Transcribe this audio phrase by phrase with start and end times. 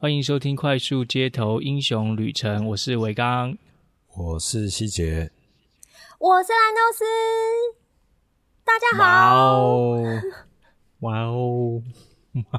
[0.00, 3.58] 欢迎收听《快速街头英雄旅程》，我是伟刚，
[4.14, 5.32] 我是希杰，
[6.20, 7.04] 我是兰诺斯，
[8.62, 9.96] 大家好！
[11.00, 11.82] 哇哦，哇哦！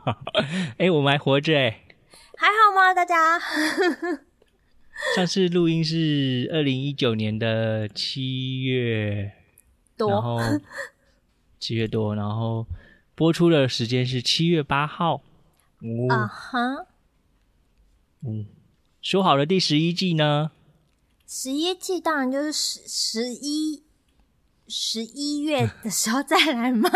[0.79, 1.81] 哎，我们还活着哎，
[2.35, 2.93] 还好吗？
[2.93, 3.39] 大家？
[5.15, 9.31] 上次录音是二零一九年的七月
[9.95, 10.39] 多，然后
[11.57, 12.67] 七月多，然后
[13.15, 15.21] 播出的时间是七月八号。
[16.09, 16.85] 啊哈。
[18.21, 18.27] Uh.
[18.27, 18.45] 嗯，
[19.01, 20.51] 说好了第十一季呢？
[21.25, 23.83] 十一季当然就是十十一
[24.67, 26.89] 十一月的时候再来嘛。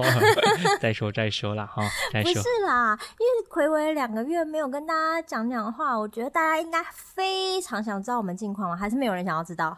[0.80, 2.32] 再说再说啦，哈，再说。
[2.32, 8.76] 不是啦，因为睽违两个月没有跟大家讲讲话，我觉得大家应该非常想知道我们近况吗？
[8.76, 9.76] 还是没有人想要知道？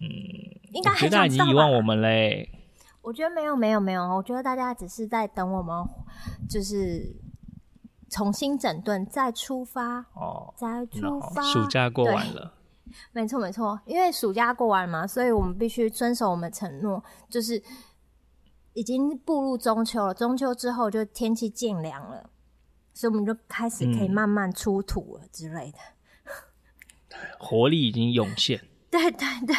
[0.00, 0.08] 嗯，
[0.72, 1.26] 应该很想知道。
[1.26, 2.50] 已经遗忘我们嘞。
[3.02, 5.84] 我觉得没有没有没有，我觉得大家只是在等我们，
[6.50, 7.14] 就是。
[8.16, 11.42] 重新整顿，再出发哦，再出发。
[11.42, 12.54] 暑假过完了，
[13.12, 17.62] 没错没错，因为暑假过完嘛，所以我们必须遵守我们承诺，就是
[18.72, 20.14] 已经步入中秋了。
[20.14, 22.30] 中秋之后就天气渐凉了，
[22.94, 25.78] 所以我们就开始可以慢慢出土了之类的，
[27.10, 28.58] 嗯、活力已经涌现。
[28.90, 29.54] 对对对，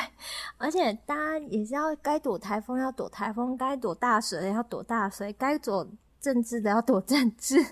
[0.57, 5.87] 而且大家也是要该躲台风要躲台风，该躲大水要躲大水，该躲
[6.19, 7.63] 政治的要躲政治。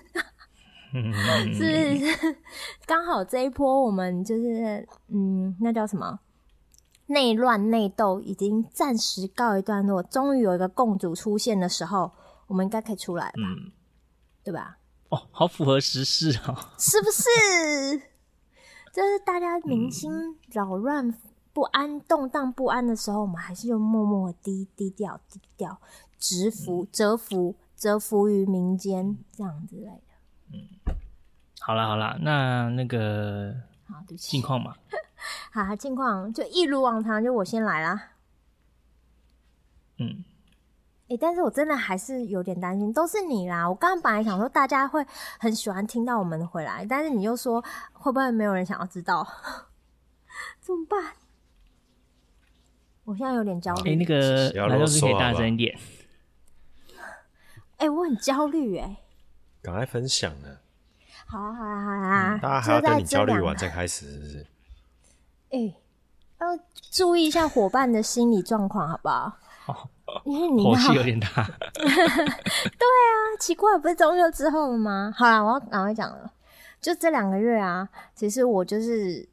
[1.54, 2.36] 是
[2.86, 6.20] 刚好这一波，我们就是嗯，那叫什么
[7.06, 12.10] 内乱内斗已经暂时告一段落，终于有一个共主出现的时候，
[12.46, 13.72] 我们应该可以出来了，嗯，
[14.42, 14.78] 对吧？
[15.10, 17.22] 哦，好符合时事哦， 是不是？
[18.92, 20.10] 就是大家民心
[20.50, 21.14] 扰乱
[21.52, 25.78] 不安、动荡不安的时候，我们还是就默默低低调低调，
[26.18, 30.00] 蛰伏蛰伏蛰伏于民间这样之类的。
[30.52, 30.68] 嗯，
[31.60, 33.54] 好啦好啦，那那个
[33.88, 34.74] 好，对不起，近况嘛，
[35.52, 38.10] 好，近况就一如往常，就我先来啦。
[39.98, 40.24] 嗯，
[41.04, 43.68] 哎、欸，但是我真的还是有点担心，都是你啦。
[43.68, 45.04] 我刚刚本来想说大家会
[45.38, 49.26] 很喜欢听到我们回来，但是你又说会不会没有人想要知道？
[50.60, 51.14] 怎么办？
[53.04, 53.90] 我现在有点焦虑。
[53.90, 55.78] 哎、欸，那个难道是可以大声一点？
[57.78, 58.96] 哎、欸，我很焦虑哎、欸。
[59.66, 60.48] 赶快分享呢！
[61.26, 62.34] 好啊，好啊，好啊！
[62.36, 64.46] 嗯、大家还要等你焦虑完再开始，是不是？
[65.50, 65.76] 哎、欸，
[66.38, 66.46] 要
[66.92, 69.90] 注意一下伙伴的心理状况，好不好？
[70.24, 71.26] 因为你火气有点大。
[71.74, 73.10] 对啊，
[73.40, 75.12] 奇怪，不是中秋之后了吗？
[75.16, 76.32] 好啦，我要赶快讲了。
[76.80, 79.28] 就这两个月啊，其实我就是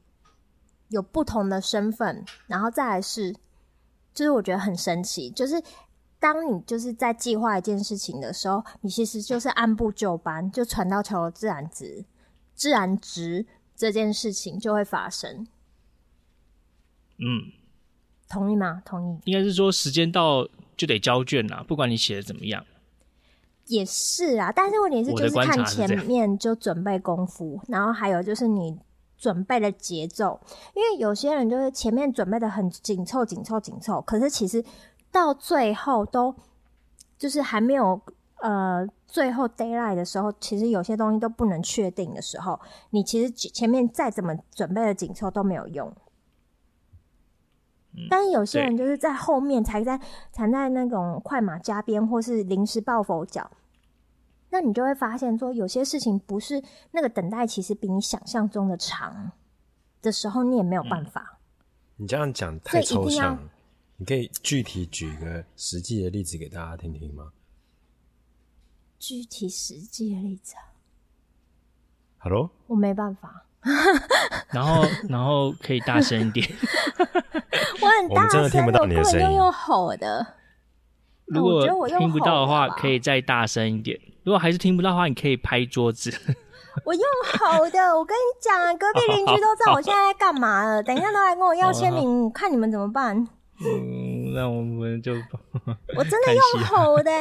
[0.87, 3.31] 有不同的身份，然后再来是，
[4.15, 5.61] 就是我觉得很神奇，就是。
[6.23, 12.05] 当你就是在计划一件事情的时候，你其实就是按部就班，就船到桥头自然直，
[12.55, 13.45] 自然直
[13.75, 15.45] 这件事情就会发生。
[17.17, 17.51] 嗯，
[18.29, 18.81] 同意吗？
[18.85, 19.19] 同意。
[19.25, 20.47] 应该是说时间到
[20.77, 22.65] 就得交卷啦，不管你写的怎么样。
[23.67, 28.79] 也是啊，但是问题是就是看前面就准备功夫，然后还有就是你
[29.17, 30.39] 准备的节奏，
[30.73, 34.63] 因为有些人就是前面准备的很紧凑、紧凑、紧凑，可是其实。
[35.13, 36.35] 到最后都
[37.17, 38.01] 就是还没有
[38.41, 42.59] 呃，最后 d a y l i g h t 的时候，其实有些东西都不能确定的时候，
[42.89, 45.87] 你其实前面再怎么准备的紧凑都没有用。
[47.93, 49.97] 嗯、但是有些人就是在后面才在
[50.31, 53.51] 才在那种快马加鞭或是临时抱佛脚，
[54.49, 59.31] 那你就会发现说，有些事情不是那个等待，其实比你想象中的长
[60.01, 61.39] 的时候，你也没有办法。
[61.39, 63.37] 嗯、你这样讲太抽象。
[63.97, 67.31] 你可以具体举个实际的例子给大家听听吗？
[68.99, 70.71] 具体实际的例子啊
[72.19, 73.45] ，Hello，我没办法。
[74.51, 76.49] 然后，然后可以大声一点。
[77.81, 79.35] 我很大声，我真的听不到你的声音。
[79.35, 80.25] 用吼的。
[81.25, 83.99] 如果听不到的话，可以再大声一点。
[84.23, 86.11] 如果还是听不到的话，你可以拍桌子。
[86.85, 87.03] 我用
[87.37, 90.81] 吼的， 我跟你讲，隔壁邻居都知道我现在在干嘛了。
[90.81, 93.27] 等一下都来跟我要签名，看你们怎么办。
[93.61, 95.13] 嗯，那我们就
[95.95, 97.11] 我真的用吼的。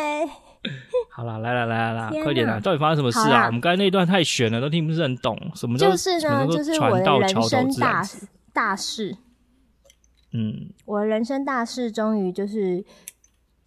[1.10, 2.60] 好啦，来啦来啦来，快点啦！
[2.60, 3.46] 到底发生什么事啊？
[3.46, 5.36] 我们刚才那段太玄了，都听不是很懂。
[5.54, 6.46] 什么就是呢？
[6.46, 9.16] 就是我的人生大事大事。
[10.32, 12.84] 嗯，我的人生大事终于就是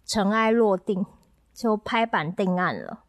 [0.06, 1.04] 尘埃落定，
[1.54, 3.04] 就拍板定案了。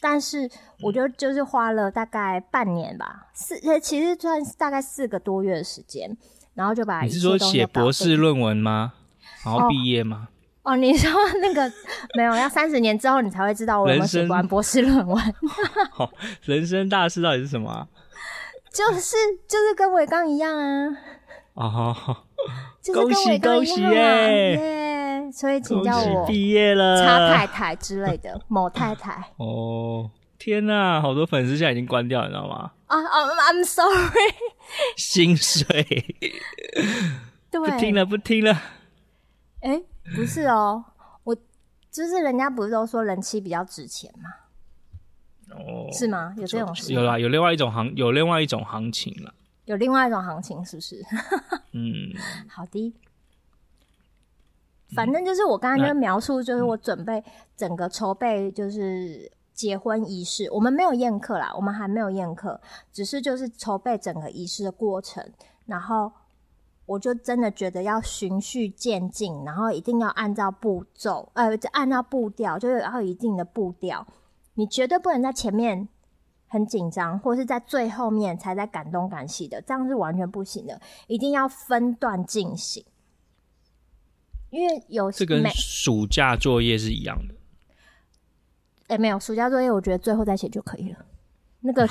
[0.00, 0.50] 但是
[0.82, 6.16] 我就就是花了大概半年吧，四其实算大概四个多月的时间。
[6.54, 8.92] 然后就把你是说写博士论文吗？
[9.44, 10.28] 然后毕业吗？
[10.62, 11.10] 哦，你说
[11.42, 11.70] 那个
[12.16, 15.34] 没有，要三十年之后你才会知道我有没有写完博士论文。
[15.92, 16.10] 好，
[16.44, 17.86] 人生大事到底是什么啊？
[18.72, 19.16] 就是
[19.46, 20.96] 就是跟伟刚一样啊！
[21.52, 21.94] 哦，
[22.92, 25.30] 恭喜恭喜耶！
[25.32, 29.22] 所以请叫我毕业了，差太太之类的某太太。
[29.36, 32.70] 哦，天哪，好多粉丝现在已经关掉，你知道吗？
[33.00, 34.34] 啊啊，I'm sorry，
[34.96, 35.66] 心碎。
[37.50, 38.62] 对，不听了，不听了。
[39.60, 39.82] 哎。
[40.14, 40.84] 不是哦，
[41.24, 41.34] 我
[41.90, 44.28] 就是人家不是都说人妻比较值钱吗？
[45.56, 46.34] 哦，是吗？
[46.36, 46.92] 有这种事？
[46.92, 49.32] 有啦，有另外一种行，有另外一种行情了。
[49.64, 51.02] 有另外一种行情，是不是？
[51.72, 52.12] 嗯，
[52.48, 52.94] 好的。
[54.94, 57.24] 反正就是我刚才就描述，就是我准备
[57.56, 60.50] 整个筹备，就是结婚仪式。
[60.50, 62.60] 我们没有宴客啦，我们还没有宴客，
[62.92, 65.26] 只是就是筹备整个仪式的过程，
[65.64, 66.12] 然后。
[66.86, 74.06] 我就真的觉得要循序渐进，然后一定要按照步骤，呃，按照步调，就是要有一定的步调。
[74.52, 75.88] 你绝对不能在前面
[76.46, 80.78] 很紧张，或是在最后面才在赶东赶西的，这样是完全不行的。
[81.06, 82.84] 一定要分段进行，
[84.50, 87.33] 因为有这跟暑假作业是一样的。
[88.88, 90.98] 哎、欸，没有暑假作业，我觉得最后再写就可以了。
[91.60, 91.88] 那个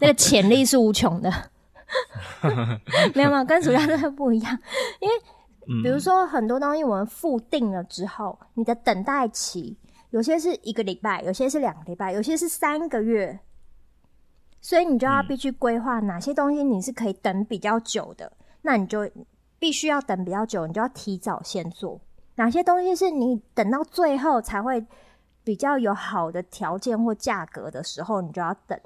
[0.00, 1.32] 那个潜力是无穷的。
[3.14, 4.58] 没有没有，跟暑假作业不一样，
[5.00, 5.14] 因为
[5.82, 9.76] 比如说很多东西我们付定了之后，你的等待期
[10.10, 13.38] 有些是一个礼拜，有些是两个礼拜，有些是三个月，
[14.60, 18.32] 所以你就要必须规划哪些东西你是可以等比较久的，
[18.62, 19.08] 那你就
[19.58, 22.00] 必须要等比较久，你就要提早先做。
[22.34, 24.84] 哪些东西是你等到最后才会
[25.46, 28.76] 比较有好的条件或价格的时候，你就要等。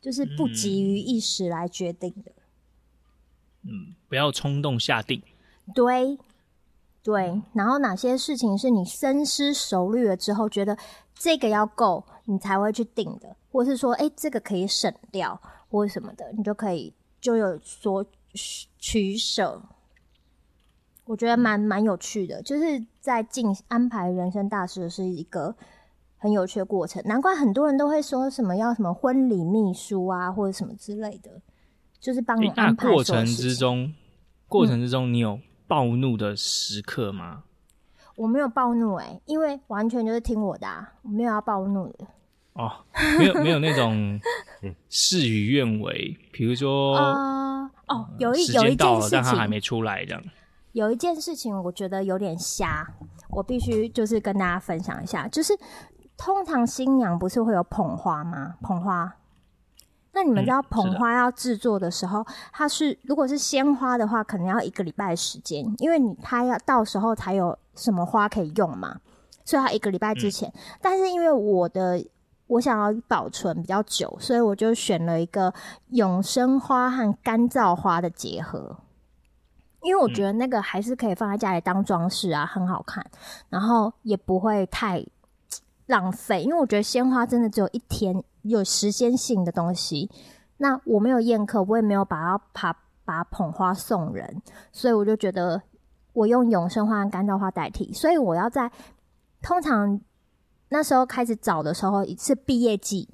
[0.00, 2.30] 就是不急于一时来决定的，
[3.64, 5.20] 嗯，不要冲动下定。
[5.74, 6.16] 对，
[7.02, 7.42] 对。
[7.52, 10.78] 然后哪些事情是你深思熟虑了之后，觉得
[11.16, 15.38] 这个要够，你才会去定的，或是说，哎，这个可以省掉，
[15.68, 19.60] 或什么的，你就可以就有所取舍。
[21.08, 25.56] 我觉得蛮蛮有趣的，就是在进安排人生大事是一个。
[26.20, 31.30] 很有趣的过程，难怪很多人都会说什么要什么婚礼秘书啊，或者什么之类的，
[32.00, 32.88] 就是帮你安排。
[32.88, 33.94] 那过程之中，
[34.48, 35.38] 过程之中你有
[35.68, 37.44] 暴怒的时刻吗？
[37.44, 42.04] 嗯、我没有暴怒哎、欸，因为完全就是听我的、啊，我没有要暴怒的。
[42.54, 42.68] 哦，
[43.16, 44.20] 没有没有那种
[44.88, 50.20] 事与愿违，比如说 呃哦，有一有一件事情，但他还没出来这样。
[50.72, 52.86] 有一件事情我觉得有点瞎，
[53.30, 55.58] 我必须就是跟大家分享一下，就是。
[56.20, 58.56] 通常新娘不是会有捧花吗？
[58.60, 59.14] 捧花，
[60.10, 68.96] 那你们知道捧花要制作的时候，嗯、是它是如果是鲜花的话，可能要一个礼拜的时间，因为你它要到时候才有什么花可以用嘛，
[69.44, 70.48] 所以它一个礼拜之前。
[70.48, 72.04] 嗯、但是因为我的
[72.48, 75.54] 我想要保存比较久，所以我就选了一个
[75.90, 78.76] 永生花和干燥花的结合，
[79.82, 83.04] 因为我觉得那个还是可以放在家里当装饰啊，很好看，
[83.48, 85.04] 然后也不会太。
[85.88, 90.10] 浪费，因为我觉得鲜花真的只有一天，有时间性的东西。
[90.58, 95.62] 那我没有宴客，我也没有把它把把捧花送人，所以我就觉得
[96.12, 97.90] 我用永生花和干燥花代替。
[97.90, 98.70] 所以我要在
[99.40, 99.98] 通常
[100.68, 103.08] 那时候开始找的时候，是毕业季。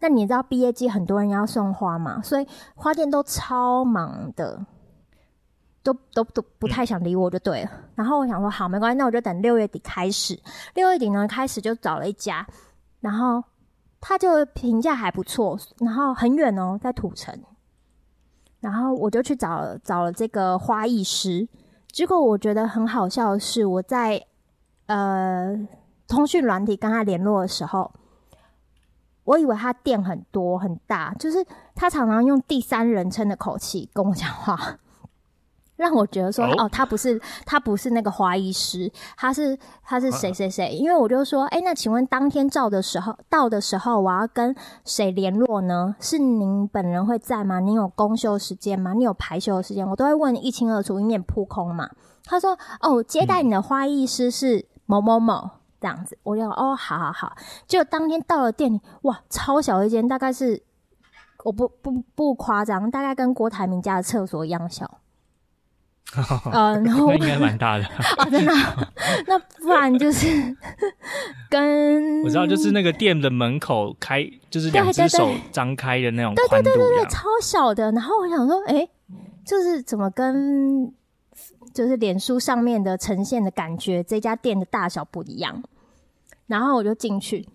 [0.00, 4.64] 那你知道毕业季很多人要送花嘛，所以花店都超忙的。
[5.86, 10.36] 都都都不太想理我就对了，然后我想说好没关系，那我就等六月底开始。
[10.74, 12.44] 六月底呢开始就找了一家，
[12.98, 13.42] 然后
[14.00, 17.38] 他就评价还不错，然后很远哦，在土城。
[18.58, 21.46] 然后我就去找了找了这个花艺师，
[21.92, 24.20] 结果我觉得很好笑的是，我在
[24.86, 25.56] 呃
[26.08, 27.92] 通讯软体跟他联络的时候，
[29.22, 34.78] 我以为他店很多很大，就是他常常用第三人称的口气跟我讲话。
[35.76, 36.62] 让我觉得说，oh.
[36.62, 40.70] 哦，他不是他不是那个花艺师，他是他是谁谁谁？
[40.70, 45.94] 因为我就说，哎，那请问当天照的时候到的时候，我要跟谁联络呢？
[46.00, 47.60] 是您本人会在吗？
[47.60, 48.94] 您有公休时间吗？
[48.94, 49.86] 你有排休的时间？
[49.86, 51.90] 我都会问一清二楚，以免扑空嘛。
[52.24, 56.16] 他说，哦，接待你的花艺师是某某某这样子。
[56.22, 57.36] 我就哦，好好好。
[57.66, 60.62] 就当天到了店里，哇，超小一间，大概是
[61.44, 64.98] 我不不不夸张，大概跟郭台铭家的厕所一样小。
[66.52, 67.84] 呃，然后应该蛮大的
[68.16, 68.52] 啊，真的。
[69.26, 70.26] 那不然就是
[71.50, 77.90] 跟我知道，就是那个店的门口开，就是两只手张开的那种，对对对对对，超小的。
[77.92, 78.88] 然后我想说，哎，
[79.44, 80.92] 就是怎么跟
[81.74, 85.62] 就是脸书上面的呈现的感觉，这家店的大小不一样。
[86.46, 87.48] 然后我就进去，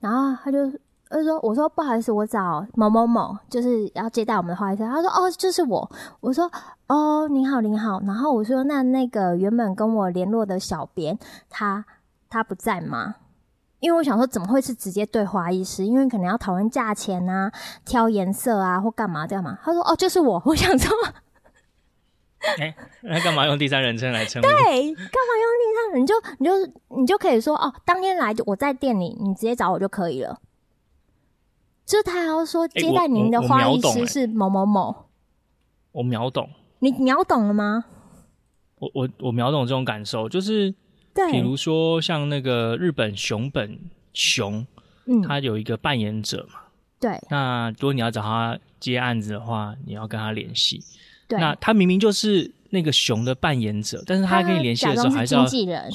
[0.00, 0.72] 然后他就
[1.08, 6.50] 他就说：“我说不好意思，我找某某某，就是要接待我们的花艺师。”他说：“哦，就是我。”我说
[6.88, 11.18] ：“哦，您好，您好。”然后我说：“那那个原本跟我联络的小编，
[11.48, 11.84] 他
[12.28, 13.16] 他不在吗？”
[13.80, 15.84] 因为我想说，怎么会是直接对花艺师？
[15.84, 17.52] 因为可能要讨论价钱啊、
[17.84, 19.58] 挑颜色啊，或干嘛干嘛。
[19.62, 20.42] 他说：“哦，就是我。
[20.46, 20.90] ”我想说。
[22.58, 24.48] 哎、欸，那干嘛用第三人称来称呼？
[24.48, 26.02] 对，干嘛用第三人？
[26.02, 26.52] 你就你就
[26.98, 30.38] 你就可以说哦，当天来我在店里，你直接找我就可以了。
[31.86, 35.06] 就他还要说接待您的花艺师是某某某，
[35.92, 36.48] 我秒懂。
[36.80, 37.84] 你秒懂了吗？
[38.78, 40.74] 我我我秒懂这种感受，就是，
[41.14, 43.78] 对，比如说像那个日本熊本
[44.12, 44.66] 熊，
[45.06, 46.60] 嗯，他有一个扮演者嘛，
[47.00, 47.18] 对。
[47.30, 50.82] 那如果你要找他接案子的话，你要跟他联系。
[51.26, 55.90] 对，那他明明就是那个熊的扮演者，但是他跟你联系的时候还是要经纪人。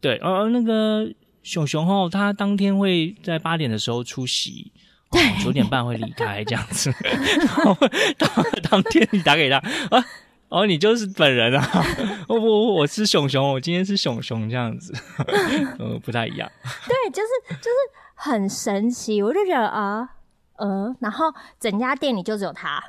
[0.00, 1.10] 对，而呃，那个
[1.42, 4.70] 熊熊哦，他当天会在八点的时候出席，
[5.10, 6.92] 对，九点半会离开这样子。
[7.38, 7.76] 然后
[8.18, 8.30] 当
[8.70, 9.56] 当天你打给他
[9.90, 10.04] 啊，
[10.48, 11.84] 哦，你就是本人啊？
[12.28, 14.92] 我我我是熊熊，我今天是熊熊这样子，
[15.78, 16.50] 呃，不太一样。
[16.86, 17.76] 对，就是就是
[18.14, 20.08] 很神奇，我就觉得啊，
[20.56, 21.26] 呃，然后
[21.58, 22.82] 整家店里就只有他，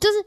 [0.00, 0.24] 就是。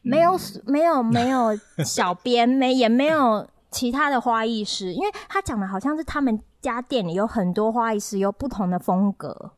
[0.00, 1.50] 没有没有没有
[1.84, 9.52] 小编，没也没有其他的花艺师，因为他讲的好像是他们家店里有很多花艺师，有不同的风格。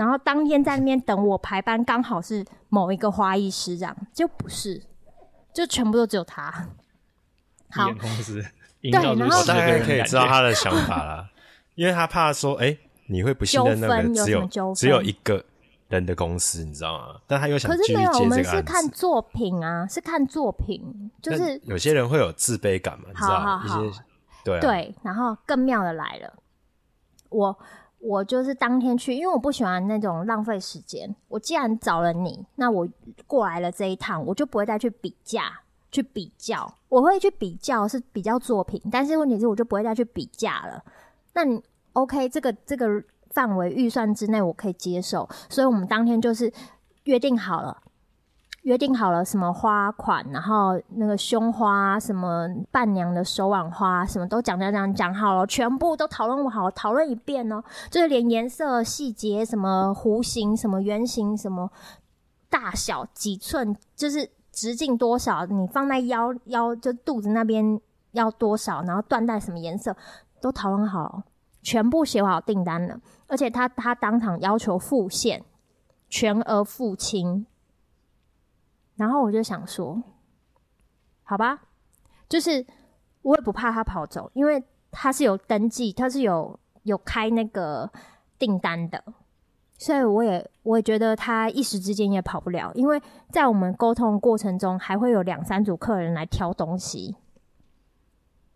[0.00, 4.82] 嗯，然后当天在那边等我排班，刚好是某一个花艺师，这样就不是，
[5.52, 6.50] 就全部都只有他。
[7.70, 8.42] 好，公司
[8.80, 11.28] 对，然后我大概可以知道他的想法了，
[11.76, 12.76] 因为他怕说，哎，
[13.06, 15.44] 你会不信任那个只有只有一个。
[15.90, 17.20] 人的公司，你知道吗？
[17.26, 17.68] 但他又想。
[17.68, 23.58] 可是没有，我们是看作品啊，是看作品，就是有些人会有自卑感嘛，你知道吗？
[23.58, 24.00] 好好好一些
[24.44, 26.32] 对、啊、对，然后更妙的来了，
[27.30, 27.58] 我
[28.00, 31.14] 我就是当天去，因为我不喜欢那种浪费时间。
[31.28, 32.88] 我既然找了你，那我
[33.26, 35.60] 过来了这一趟，我就不会再去比价、
[35.92, 36.74] 去比较。
[36.88, 40.82] 我会去比较是比较作品，但是问题是我就不会再去比价了。
[41.34, 42.28] 那你 OK？
[42.28, 43.02] 这个这个。
[43.32, 46.52] 范围预算之内，我可以接受，所以我们当天就是
[47.04, 47.80] 约定好了，
[48.62, 61.70] 约定好了什么花款，然后那个胸花，什么伴娘的手腕花，什么都讲讲讲讲好了，全部都讨论好，讨论一遍哦，就是连颜色细节，什么弧形，什么圆形，什么
[62.48, 67.80] 大小几寸，就是直径多少，你放在腰腰就肚子那边
[68.12, 69.96] 要多少，然后缎带什么颜色
[70.40, 71.22] 都讨论好。
[71.62, 75.44] 全部写好订单了，而且他他当场要求付现，
[76.08, 77.44] 全额付清。
[79.00, 80.02] 然后我就想说，
[81.22, 81.62] 好吧，
[82.28, 82.66] 就是
[83.22, 87.90] 我也不怕他跑走，因为他是有登记，他是有有开那个
[88.38, 89.02] 订单的，
[89.78, 97.16] 所以我也我也觉得他一时之间也跑不了，因为在我们沟通过程中，还会有两三组客人来挑东西。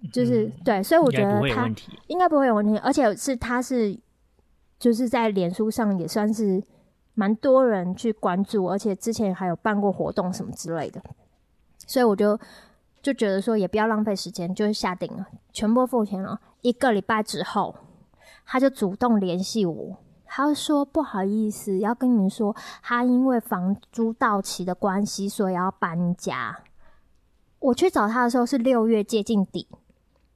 [0.13, 1.67] 就是、嗯、对，所以我觉得他
[2.09, 3.99] 应该不会有问题，而且是他是
[4.79, 6.63] 就是在脸书上也算是
[7.15, 11.01] 蛮多人去关注，而且之前还有办过活动什么之类的，
[11.87, 12.39] 所以我就
[13.01, 16.41] 就觉得说也不要浪费时间，就是下定了，全部付钱了。
[16.63, 17.75] 一个礼拜之后，
[18.45, 26.59] 他就主动联系我，他说不好意思，要跟你们说，他因为房租到期的关系，所以要搬家。
[27.61, 29.69] 我去找他的时候是六月接近底。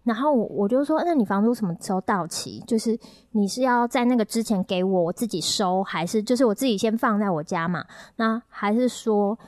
[0.09, 2.65] 然后我我就说，那你房租什么时候到期？
[2.67, 2.99] 就是
[3.33, 7.85] 你是要在那个之前给我，我自己收，还是就是我自己先放在我家嘛？
[8.17, 9.39] 那还是说，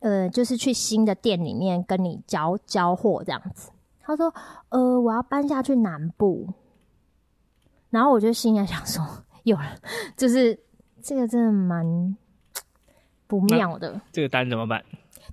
[0.00, 3.70] 呃，就是去新的店里面跟你交交货这样子？
[4.02, 4.34] 他说，
[4.68, 6.46] 呃，我要搬下去南部。
[7.88, 9.02] 然后我就心里想说，
[9.44, 9.78] 有了，
[10.14, 10.58] 就是
[11.02, 12.14] 这个真的蛮
[13.26, 13.98] 不妙的。
[14.12, 14.84] 这个单怎么办？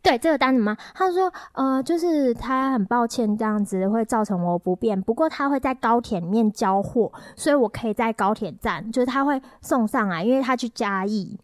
[0.03, 0.75] 对这个单子吗？
[0.93, 11.39] 他说，呃，就是他很抱歉这样子会造成我不便，不过他会在高铁面交货，所以我可以在高铁站，就是他会送上来，因为他去嘉义，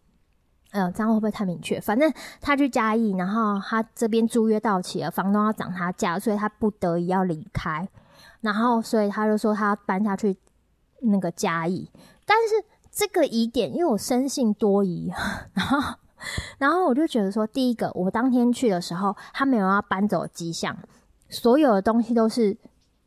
[0.72, 1.80] 呃，这样会不会太明确？
[1.80, 2.12] 反正
[2.42, 7.88] 他去嘉义，然后他这边租约到期了，房东要涨他价，所以他不得已要离开，
[8.42, 10.36] 然后所以他就说他要搬下去
[11.00, 11.90] 那个嘉义，
[12.26, 15.10] 但是这个疑点，因为我生性多疑，
[15.54, 15.94] 然后。
[16.58, 20.76] 然后我就觉得说，第一个，我当天去的时候，他没有要搬走迹象，
[21.28, 22.56] 所有的东西都是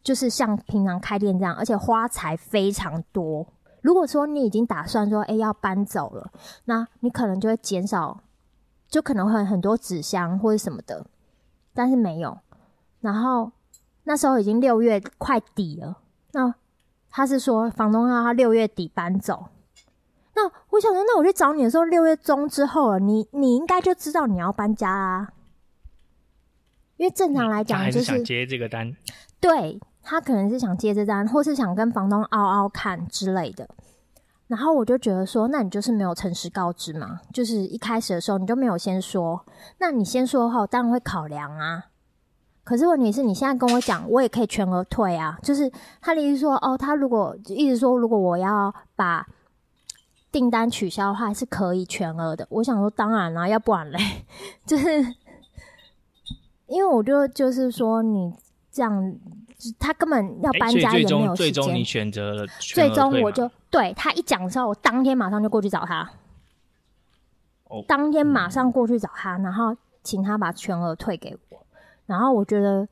[0.02, 3.48] 就是像平常开店这样，而且花材非常多。
[3.82, 6.32] 如果说你已经打算说，哎，要搬走了，
[6.66, 8.22] 那你可能就会减少，
[8.88, 11.06] 就可能会很多纸箱或者什么的，
[11.74, 12.38] 但是没有。
[13.02, 13.52] 然后
[14.04, 15.98] 那时候已经六月快底了，
[16.32, 16.56] 那
[17.10, 19.48] 他是说房东要他六月底搬走。
[20.36, 25.30] 那我想说，那我去找你的时候，六月中之后了，你你应该就知道你要搬家啦。
[26.98, 28.96] 因为正常来讲，就是想接这个单，
[29.40, 33.68] 对，他可能是想接这单，或是想跟房东拗拗看之类的。
[34.48, 39.44] 然后我就觉得说，那你就是没有诚实告知嘛，就是一开始的时候你就没有先说。
[39.80, 41.86] 那你先说的话，我当然会考量啊。
[42.64, 45.38] 可是问题是你现在跟我讲，我也可以全额退啊。
[45.42, 49.26] 就是他的意思说，哦，他如果一直说，如果我要把
[50.34, 52.46] 订单取消的话，是可以全额的。
[52.50, 54.00] 我想说，当然啦，要不然嘞，
[54.66, 54.88] 就是
[56.66, 58.34] 因为我就就是说，你
[58.72, 59.16] 这样，
[59.78, 61.52] 他根本要搬家也没有时间。
[61.52, 66.10] 最终你选择了，最终我就对他一讲的时候，我当天马上就过去找他。
[67.66, 71.64] 哦，当天马上过去找他，然后请他把全额退给我。
[72.08, 72.88] 然后我觉得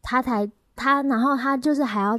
[0.00, 2.18] 他才他，然后他就是还要。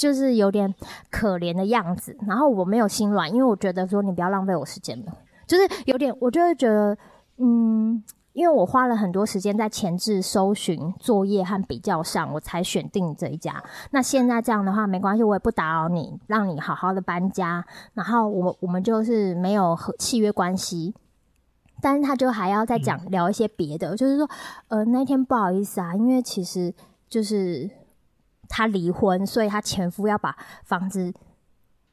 [0.00, 0.74] 就是有点
[1.10, 5.12] 可怜的样子，然后我没有心软，因为我觉得说你不要浪费我时间了，
[5.46, 6.96] 就是有点，我就会觉得，
[7.36, 8.02] 嗯，
[8.32, 13.62] 因为我花了很多时间在前置搜寻作业和比较上，我才选定这一家。
[13.90, 20.94] 那现在这样的话没关系，我也不打扰你，让你好好的搬家，然后我我们就是没有和契约关系，
[21.82, 24.26] 但是他就还要再讲聊一些别的，嗯、就是说，
[24.68, 26.72] 呃，那天不好意思啊，因为其实
[27.06, 27.68] 就是。
[28.50, 31.14] 他离婚，所以她前夫要把房子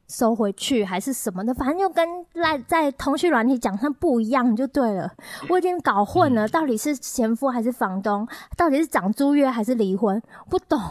[0.09, 5.13] 收回去，还是什么的，反正就跟在在通讯软体讲上不一样，就对了。
[5.49, 8.27] 我已经搞混了，到底是前夫还是房东？
[8.57, 10.21] 到底是长租约还是离婚？
[10.49, 10.81] 不懂。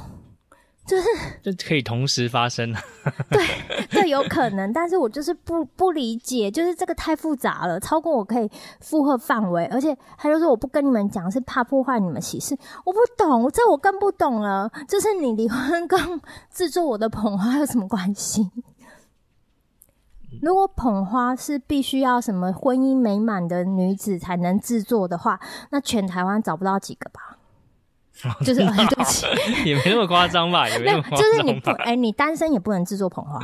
[0.87, 1.09] 就 是
[1.43, 2.81] 就可以同时发生啊，
[3.29, 3.45] 对
[3.91, 8.51] 对，有可能，但是我就是不不理解，就是这个太复杂了，超过我可以
[8.81, 14.71] 负荷范围，而且他就说我不跟你们讲，是怕破坏你们喜事，我不懂，这我更不懂了。
[14.89, 16.21] 就是你离婚跟
[16.53, 18.51] 制作我的捧花有什么关系？
[20.43, 27.26] 如果捧花是必须要什么婚姻美满的女子才能制作的话，那全台湾找不到几个吧？
[28.45, 29.27] 就是对不起，
[29.65, 30.69] 也没那么夸张吧？
[30.71, 31.19] 也没那么夸张？
[31.19, 33.41] 就是你不哎、欸，你单身也不能制作捧花，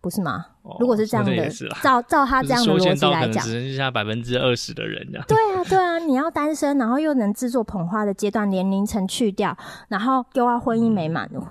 [0.00, 0.46] 不是吗？
[0.62, 1.48] 哦、如果是这样的，
[1.82, 5.24] 照照他这样的逻辑来讲，只剩下百分之二十的人这样。
[5.28, 9.54] 对啊，对啊，你要单身，然后又能制作捧花的阶段年龄层去掉，
[9.88, 11.46] 然后又要婚姻美满、嗯、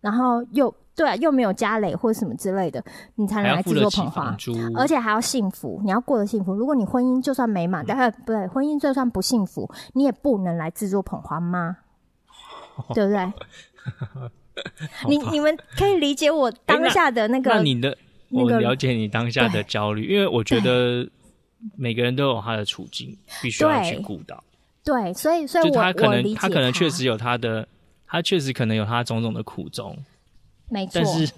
[0.00, 2.82] 然后又对、啊，又没有家累或什么之类的，
[3.16, 4.34] 你才能来制作捧花，
[4.76, 6.54] 而且还要幸福，你要过得幸福。
[6.54, 11.76] 如果你婚姻就算美满，但是不对，婚姻就算不幸福，你也不能来制作捧花吗？
[12.94, 13.32] 对不对？
[15.08, 17.96] 你你们可以理解我当下的那个，欸、那，那你的，
[18.30, 21.08] 我了解你当下的焦虑，因为我觉得
[21.76, 24.42] 每个人都有他的处境，必须要去顾到。
[24.84, 27.66] 对，所以所以我，他可能他，他可能确实有他的，
[28.06, 29.96] 他确实可能有他种种的苦衷，
[30.68, 30.92] 没错。
[30.94, 31.32] 但是，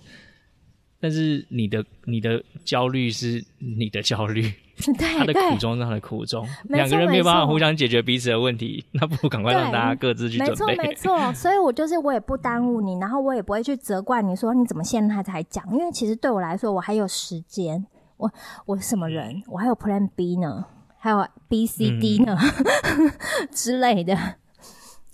[1.00, 4.52] 但是你的你的焦虑是你的焦虑。
[4.98, 10.76] 对，他的苦衷是他的苦衷，两个人没有办法互相解决彼此的问题，那不如赶快让大家各自去准备。
[10.76, 11.32] 没错，没错。
[11.32, 17.86] 所以我就是我也不耽误你，然后我也不会去责怪你说你怎么现在才讲，因为其实对我来说我还有时间，
[18.18, 18.30] 我
[18.66, 20.66] 我是什么人，我还有 Plan B 呢，
[20.98, 23.12] 还有 B C D 呢、嗯、
[23.50, 24.14] 之类的，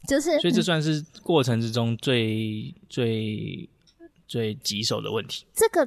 [0.08, 3.70] 就是所以这算是过程之中最最
[4.32, 5.44] 最棘手的问题。
[5.52, 5.86] 这个。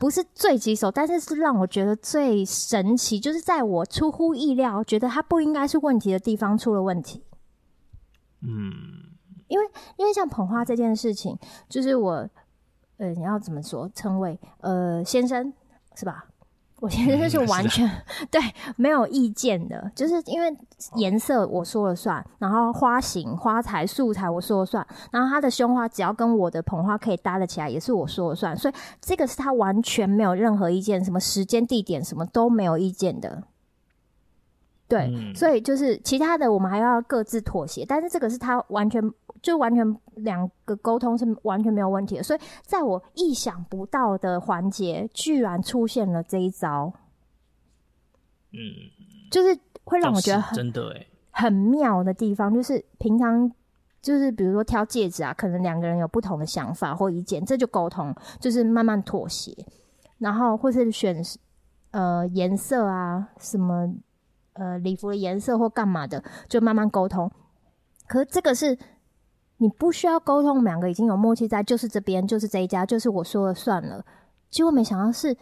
[0.00, 7.22] 不是最棘手，但是是让我觉得最神奇，就是在我出乎意料，觉得它不应该是问题的地方出了问题。
[8.40, 9.12] 嗯，
[9.48, 9.66] 因为
[9.98, 12.26] 因为像捧花这件事情，就是我，
[12.96, 14.40] 呃，你要怎么说称谓？
[14.62, 15.52] 呃，先生
[15.94, 16.29] 是吧？
[16.80, 17.86] 我其实是完全、
[18.20, 18.40] 嗯、对
[18.76, 20.50] 没有意见的，就是因为
[20.96, 33.44] 颜色我说了算，然后花型、花材、素材我说了算，然后它的胸花只要跟我的捧花可以搭得起来，也是我说了算，所以这个是他完全没有任何意见，什么时间、地点什么都没有意见的。
[34.88, 39.12] 对，嗯、所以就是其他的我们还要各自妥协，但是这个是他完全。
[39.42, 46.92] 就完全两个沟通是完全没有问题的，所以在我意想不到的环节，居然出现了这一招，
[48.52, 48.58] 嗯，
[49.30, 53.50] 就是会让我觉得很真的诶很妙的地方，就是平常
[54.00, 59.52] 就是比如说挑戒指啊，可能两个人有不同的想法或意见，这就沟通，就是慢慢妥协，
[60.18, 61.22] 然后或是选
[61.90, 63.94] 呃颜色啊，什么
[64.52, 67.30] 呃礼服的颜色或干嘛的，就慢慢沟通。
[68.06, 68.78] 可是这个是。
[69.62, 74.02] 你不需要沟通，我们两个已经有默契在，就是这边，就是这一家，就是我说了算了。
[74.48, 75.36] 结果没想到是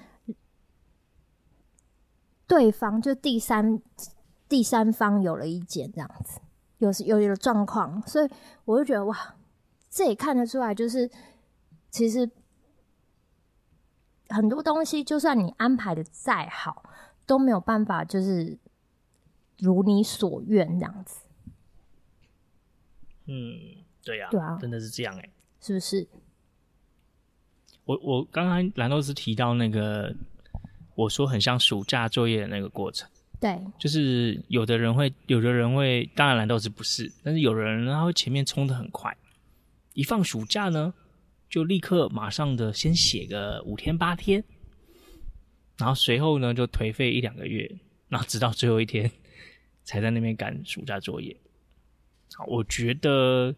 [2.45, 3.81] 对方，就第三
[4.49, 6.41] 第三方有了意见，这样子
[6.79, 8.29] 有有有状况，所以
[8.65, 9.37] 我就觉得哇，
[9.89, 11.09] 这也看得出来，就是
[11.89, 12.29] 其实
[14.29, 16.83] 很多东西，就算你安排的再好，
[17.25, 18.59] 都没有办法就是
[19.59, 21.21] 如你所愿这样子。
[23.27, 26.09] 嗯，对呀、啊，对啊，真的是这样哎、欸，是不是？
[27.85, 30.15] 我我刚刚蓝豆子提到那个，
[30.95, 33.07] 我说很像暑假作业的那个过程。
[33.39, 39.15] 对，就是有的人会，有的人会，当然蓝豆子不是，但是有的人他会前面冲的很快，
[39.93, 40.95] 一放暑假呢，
[41.51, 44.43] 就立刻马上的先写个五天八天，
[45.77, 47.71] 然后随后呢就颓废一两个月，
[48.09, 49.11] 然后直到最后一天
[49.85, 51.37] 才在那边赶暑假作业。
[52.35, 53.55] 好，我觉得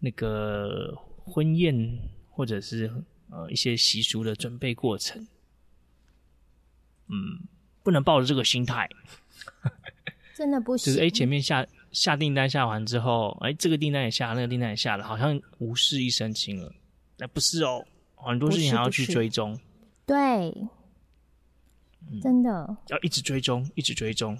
[0.00, 0.92] 那个
[1.24, 2.92] 婚宴或者是
[3.30, 5.26] 呃一些习俗的准备过程，
[7.06, 7.46] 嗯。
[7.82, 8.86] 不能抱着这个心态，
[10.36, 10.92] 真的不行。
[10.92, 16.70] 就是哎，前面下下订单下完之后，哎，这个订单也下，那个订单也下了，好像无事一身轻了。
[17.16, 17.82] 那不是哦，
[18.16, 19.58] 很多事情还要去追踪。
[20.04, 20.54] 对，
[22.20, 24.36] 真的、嗯、要一直追踪，一直追踪，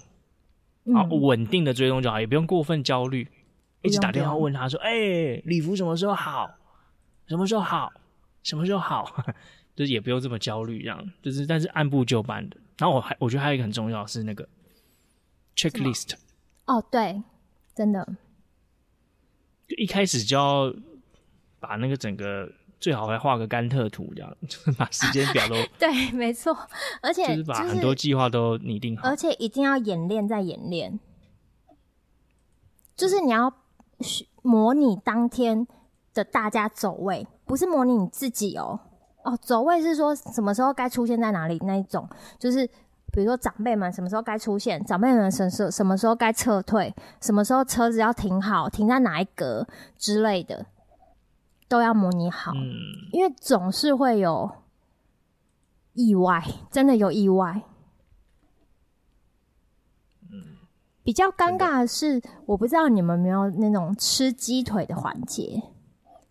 [0.93, 3.27] 好、嗯、稳定的追踪就好，也不用过分焦虑，
[3.81, 6.49] 一直打电话问他说：“哎，礼服什么时候好？
[7.27, 7.91] 什么时候好？
[8.43, 9.23] 什么时候好？”
[9.75, 12.57] 就是也不用这么焦虑，这样就是，但是按部就班的。
[12.77, 14.47] 然后我还我觉得还有一个很重要是那个
[15.55, 16.13] checklist。
[16.65, 17.23] 哦，对，
[17.73, 18.05] 真的，
[19.67, 20.73] 就一开始就要
[21.59, 26.55] 把那个整个最好还画个甘特图，这样 就是把时间表都 对，没错，
[27.01, 30.99] 而且就是把很多计划都拟定好，而且一定要演练再演练，
[32.95, 33.49] 就是你要
[34.41, 35.67] 模拟当天
[36.13, 38.79] 的大家走位，不是模拟你自己哦。
[39.23, 42.09] 哦，走位是说什么时候该出现在哪里那一种，
[42.39, 42.65] 就是
[43.13, 50.65] 比如说长辈们什么时候该出现，长辈们什么什么时候该撤退，什么时候车子要停好，停在哪一格之类的，
[51.67, 52.51] 都要模拟好。
[52.55, 52.73] 嗯，
[53.11, 54.49] 因为总是会有
[55.93, 57.61] 意外，真的有意外。
[60.31, 60.57] 嗯，
[61.03, 65.61] 比较尴尬的是，我不知道你们有没有那种吃鸡腿的环节。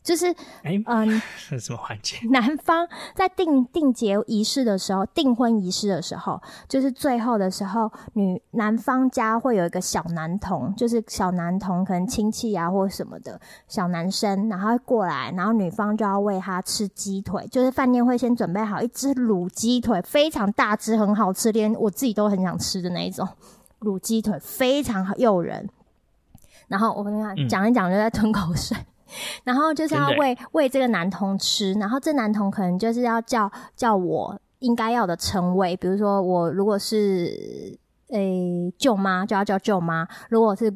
[0.03, 1.21] 就是，嗯、
[1.61, 2.17] 什么环节？
[2.33, 23.29] 男方在订订结仪式的时候，订婚仪式的时候，就是最后的时候，女男方家会有一个小男童，就是小男童，可能亲戚啊或什么的小男生，然后会过来，然后女方就要喂他吃鸡腿，就是饭店会先准备好一只卤鸡腿，非常大只，很好吃，连我自己都很想吃的那一种
[23.81, 25.69] 卤鸡腿，非常诱人。
[26.69, 28.77] 然后我跟你讲，讲一讲就在吞口水。
[28.77, 28.87] 嗯
[29.43, 37.77] 然后就是要喂喂这个男童吃，然后这男童可能就是要叫叫我应该要的称谓，比如说我如果是
[38.11, 40.73] 诶舅妈就要叫舅妈，如果是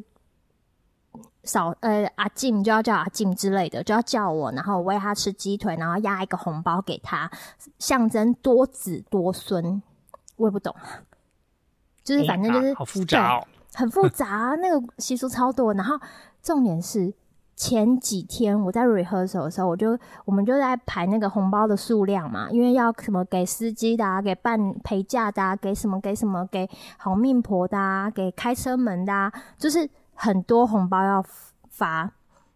[1.45, 7.31] 嫂呃阿静就要叫阿静之类的，就要叫我，然后我喂他吃鸡腿，然后压一个红包给他，
[7.79, 9.81] 象征多子多孙。
[10.35, 10.75] 我也不懂，
[12.05, 15.99] 就是反正就是好复杂哦，很复杂，那个习俗超多，然后
[16.41, 17.13] 重点是。
[17.57, 31.23] 前几天我在 rehearsal 的时候，我就我们就在排那个红包的数量嘛，因为要什么给司机的啊，给办陪嫁的啊，给什么给什么给好命婆的啊，给开车门的啊，就是很多红包要
[31.69, 32.11] 发，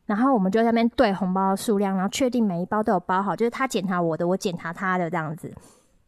[0.05, 5.49] 然后我们就在那边对红包的数量，然后确定每一包都有包好，就是他检查我的，我检查他的这样子，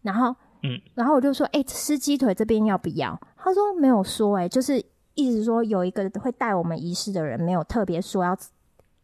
[0.02, 3.20] 然后嗯，然后我就说，哎、欸，吃鸡腿这边要不要？
[3.38, 4.84] 他说没有说、欸，哎，就是
[5.16, 8.38] 意思说有一个会带我们仪式的人没有特别说要。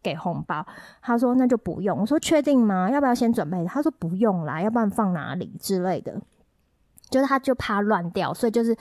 [0.03, 0.65] 给红包，
[1.01, 1.99] 他说那就不用。
[1.99, 2.89] 我说确定吗？
[2.89, 3.65] 要不要先准备？
[3.65, 6.21] 他说不用啦，要不然放哪里之类的。
[7.09, 8.77] 就是他就怕乱掉，所以就是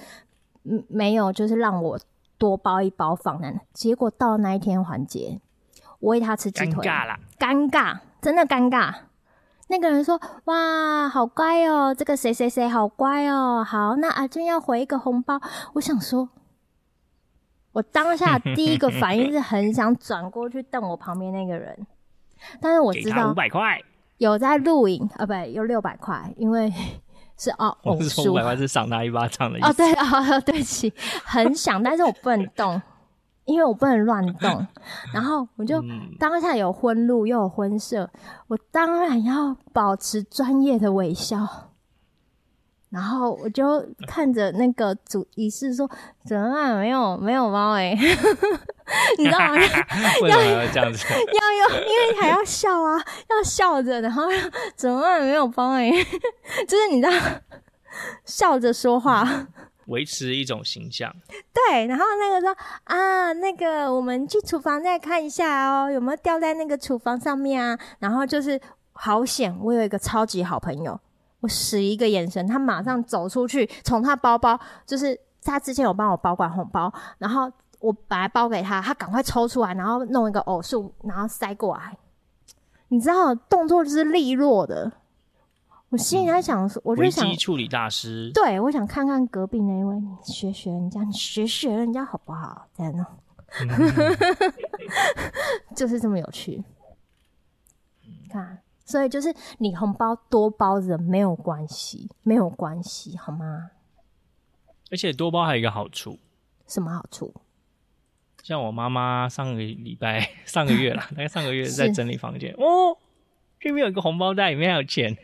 [0.65, 1.99] 嗯没有，就是让我
[2.39, 3.53] 多包一包放那。
[3.73, 5.41] 结果到那一天环节，
[5.99, 8.95] 我喂他吃鸡腿，尴尬了，尴尬，真的尴尬。
[9.69, 15.41] 那个人说：“哇，好乖哦，这个谁谁谁好乖哦，好，那阿俊要回一个红包。”
[15.75, 16.29] 我想说。
[17.73, 21.87] 我当下 第一个反应是很想转过去瞪我旁边那个人，
[22.59, 23.79] 但是我知道五百块
[24.17, 26.73] 有在录影啊，不对，有六百块，因为
[27.37, 29.69] 是哦，我是说五百块是赏他一巴掌的意思。
[29.69, 30.91] 哦，对哦，对不起，
[31.23, 32.81] 很想，但是我不能动，
[33.47, 34.67] 因为我不能乱动。
[35.15, 35.83] 然后我就
[36.19, 38.09] 当下有婚路又有婚摄，
[38.49, 41.73] 我当然要保持专业的微笑。
[42.89, 45.91] 然后我就看着那个主仪式说
[46.25, 46.77] ：“怎么办？
[46.79, 47.93] 没有没有猫哎，
[49.19, 49.57] 你知道吗？
[50.29, 52.97] 要要这样子，要要，因为还要笑啊，
[53.29, 54.23] 要笑着，然后
[54.77, 55.21] 怎么办？
[55.21, 55.91] 没有猫哎，
[56.67, 57.13] 就是你知道，
[58.25, 59.29] 笑着说话
[59.87, 61.15] 维持一种形象。
[61.53, 67.79] 对，然后那个说啊，那个我们去厨房再看一下哦，有没有掉在那个厨房上面啊？
[67.99, 68.61] 然后就是
[68.93, 70.99] 好险，我有一个超级好朋友，
[71.41, 81.97] 我使一个眼神，他马上走出去，从他包包，就是他之前有帮我保管红包，然后我把它包给他，他赶快抽出来，然后弄一个偶数，然后塞过来。
[82.89, 84.93] 你知道，动作就是利落的。
[85.97, 88.31] 我心里在想，我就想，处理大师。
[88.35, 92.69] 对，我想看看隔壁那一位，你学学人家，你学学人家好不好？
[92.77, 93.19] 这样，
[95.75, 96.63] 就是这么有趣。
[98.29, 103.71] 看，所以就是你红包多包人没有关系，没有关系，好吗？
[104.91, 106.19] 而且多包还有一个好处，
[106.67, 107.33] 什么好处？
[108.43, 112.99] 像我妈妈上个礼拜、上个月啦， 大概上个月在整理房间哦，
[113.59, 115.17] 这边有一个红包袋，里面还有钱，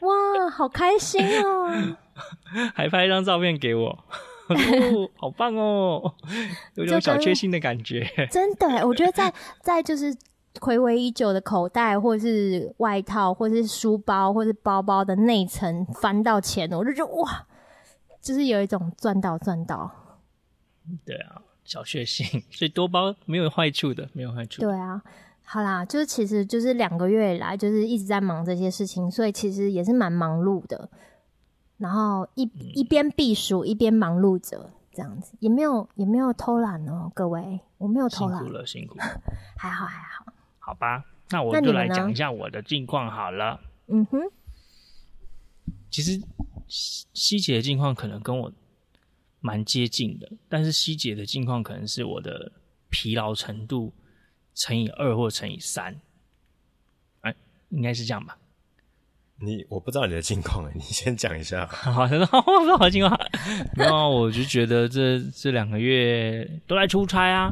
[0.00, 1.96] 哇，好开心哦！
[2.74, 3.88] 还拍一张照片给我，
[4.48, 4.56] 哦，
[5.16, 6.14] 好棒哦，
[6.74, 8.08] 有种小确幸的感觉。
[8.30, 9.32] 真的，我觉得在
[9.62, 10.14] 在就是
[10.60, 17.46] 暌违已久的口袋，或是外套，或是书包，或是包包的内层翻到钱，我就觉得哇，
[18.20, 19.90] 就是有一种赚到赚到。
[21.04, 21.42] 对啊。
[21.66, 24.60] 小确幸，所以多包没有坏处的，没有坏处。
[24.60, 25.00] 对啊，
[25.44, 30.90] 好啦，就是其实就是两个月以来，就是一直在忙这些事情，所以其实也是蛮忙碌的。
[31.76, 39.04] 然后一、嗯、一边避暑一边忙碌着，这样子也没有也没有偷懒哦，各位，我没有偷懒，辛苦了，辛苦了，
[39.56, 40.32] 还好还好。
[40.58, 43.60] 好吧，那我就来讲一下我的近况好了。
[43.88, 44.20] 嗯哼，
[45.90, 46.20] 其实
[46.68, 48.52] 希姐的近况可能跟我。
[49.46, 52.50] 蛮接近的，但是希姐的近况可能是我的
[52.88, 53.92] 疲劳程度
[54.54, 56.00] 乘以二或乘以三，
[57.22, 57.34] 哎，
[57.70, 58.38] 应该是这样吧？
[59.36, 61.66] 你我不知道你的近况，你先讲一下。
[61.66, 63.18] 好，的， 我不知道我的近况。
[63.76, 67.50] 没有，我就觉得这这两个月都在出差啊，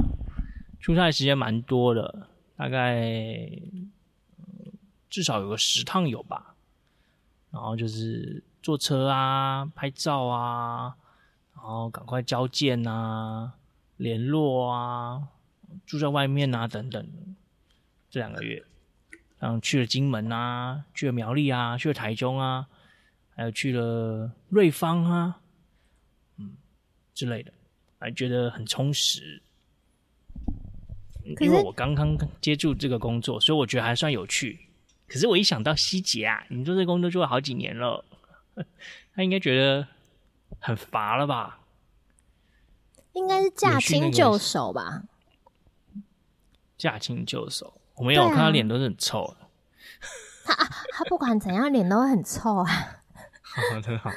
[0.81, 3.51] 出差的时间蛮多的，大概
[5.11, 6.55] 至少有个十趟有吧。
[7.51, 10.95] 然后就是坐车啊，拍照啊。
[11.55, 13.53] 然后赶快交件啊，
[13.97, 15.23] 联络啊，
[15.87, 17.07] 住在外面啊，等等。
[18.11, 18.63] 这两个月，
[19.39, 22.67] 然后去了金门啊，去了苗栗啊，去了台中啊，
[23.35, 25.41] 还有去了瑞芳啊，
[26.37, 26.57] 嗯
[27.15, 27.53] 之类的，
[27.99, 29.43] 还觉得很充实。
[31.41, 34.61] 因为我刚刚接触这个工作，所以我觉得还算有趣。
[35.07, 38.05] 可是我一想到希杰啊，你做这个工作做了好几年了，
[39.15, 39.87] 他应该觉得。
[40.61, 41.61] 很乏了吧？
[43.15, 45.03] 应该是驾轻就熟吧。
[46.83, 49.47] 驾轻就熟，我没有，啊、我看他脸都是很臭的。
[50.45, 50.53] 他
[50.91, 52.67] 他不管怎样，脸都会很臭啊。
[53.41, 54.11] 好，很好。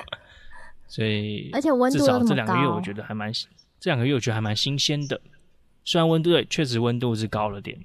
[0.87, 3.31] 所以，而且温度至少这两个月，我觉得还蛮
[3.79, 5.21] 这两个月我觉得还蛮新鲜的。
[5.83, 7.79] 虽然温度对，确实温度是高了点，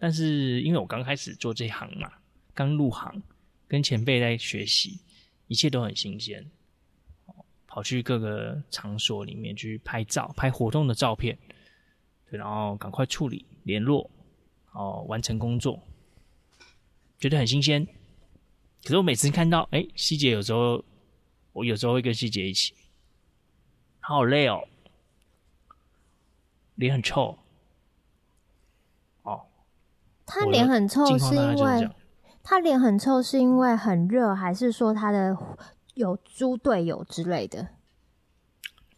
[0.00, 2.10] 但是因为我刚开始做这行嘛，
[2.54, 3.22] 刚入行，
[3.68, 4.98] 跟前辈在学习，
[5.46, 6.44] 一切都很新鲜。
[7.68, 11.38] 跑去各个场所里面去拍照，拍活动的照片，
[12.28, 14.10] 对，然后赶快处理联络，
[14.74, 15.82] 哦，完成工作，
[17.18, 17.86] 觉得很新鲜。
[18.82, 20.84] 可是我每次看到，哎，希姐有时候，
[21.54, 22.74] 我有时候会跟希姐一起，
[24.00, 24.68] 好累哦，
[26.74, 27.38] 脸很臭，
[29.22, 29.46] 哦，
[30.26, 31.90] 他脸很臭是因为
[32.42, 35.36] 他脸很臭是因为很热，还是说他的？
[35.94, 37.68] 有猪队友之类的，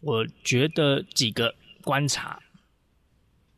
[0.01, 2.41] 我觉得几个观察。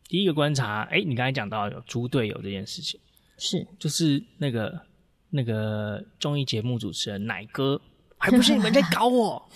[0.09, 2.99] 第一个观察，哎、欸，你刚才讲到有猪队友这件事情，
[3.37, 3.65] 是。
[3.77, 4.81] 就是那个
[5.29, 7.79] 那个综艺节目主持人奶哥，
[8.17, 9.47] 还 不是你们在搞我，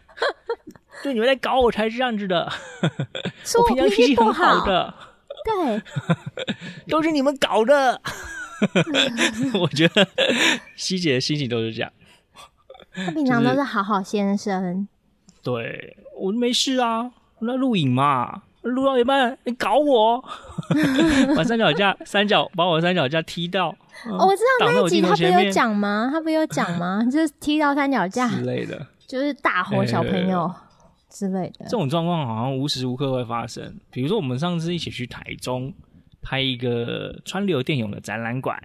[1.04, 2.50] 就你们在搞我才是这样子的。
[3.58, 4.94] 我平常脾气很好的，
[5.44, 5.82] 对，
[6.88, 8.00] 都是你们搞的。
[9.54, 10.08] 我觉得
[10.74, 11.92] 希姐的心情都是这样。
[12.92, 14.86] 他平常都是好好先生，
[15.42, 20.22] 就是、对我没事啊，我在录影嘛，录到一半你搞我，
[21.36, 23.74] 把三脚架三脚把我三脚架踢到。
[24.06, 26.08] 嗯哦、我知道那一集他不有讲吗？
[26.10, 27.04] 他不有讲吗？
[27.10, 30.50] 就是踢到三脚架之类的，就是大吼小朋友
[31.08, 31.64] 之类的。
[31.64, 33.78] 这种状况好像无时无刻会发生。
[33.90, 35.72] 比如说我们上次一起去台中
[36.22, 38.58] 拍一个川流电影的展览馆，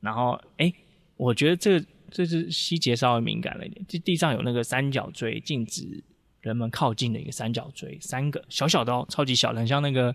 [0.00, 0.74] 然后哎、欸，
[1.16, 1.86] 我觉得这个。
[2.08, 6.04] 这是细节稍微敏感了一点，这地上有那个三角锥，禁止
[6.46, 10.14] 人们靠近的一个三角锥，三个小小的哦，超级小的，很像那个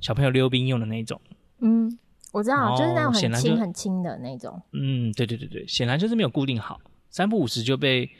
[0.00, 1.20] 小朋友溜冰用的那种。
[1.60, 1.96] 嗯，
[2.32, 4.60] 我知道，就是那种很轻很轻的那种。
[4.72, 8.10] 嗯，对对对对，显然就是没有固定好，三不五十就被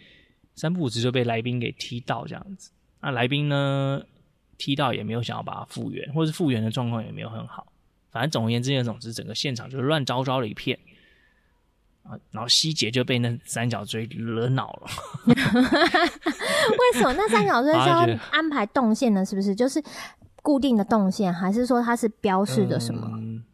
[0.54, 2.70] 三不五十就被来宾给踢到这样子。
[3.00, 4.00] 那来宾呢，
[4.56, 7.72] 踢到也没有想要把它复原，或是复原的状况也没有很好。
[8.10, 10.78] 反正总而言之，总之整个现场就是乱糟糟的一片。
[12.08, 14.86] 啊，然后希杰就被那三角锥惹恼了。
[15.26, 19.24] 为什么那三角锥是 要安排动线呢？
[19.24, 19.82] 是不是就是
[20.42, 23.06] 固定的动线，还是说它是标示的什么？
[23.12, 23.44] 嗯，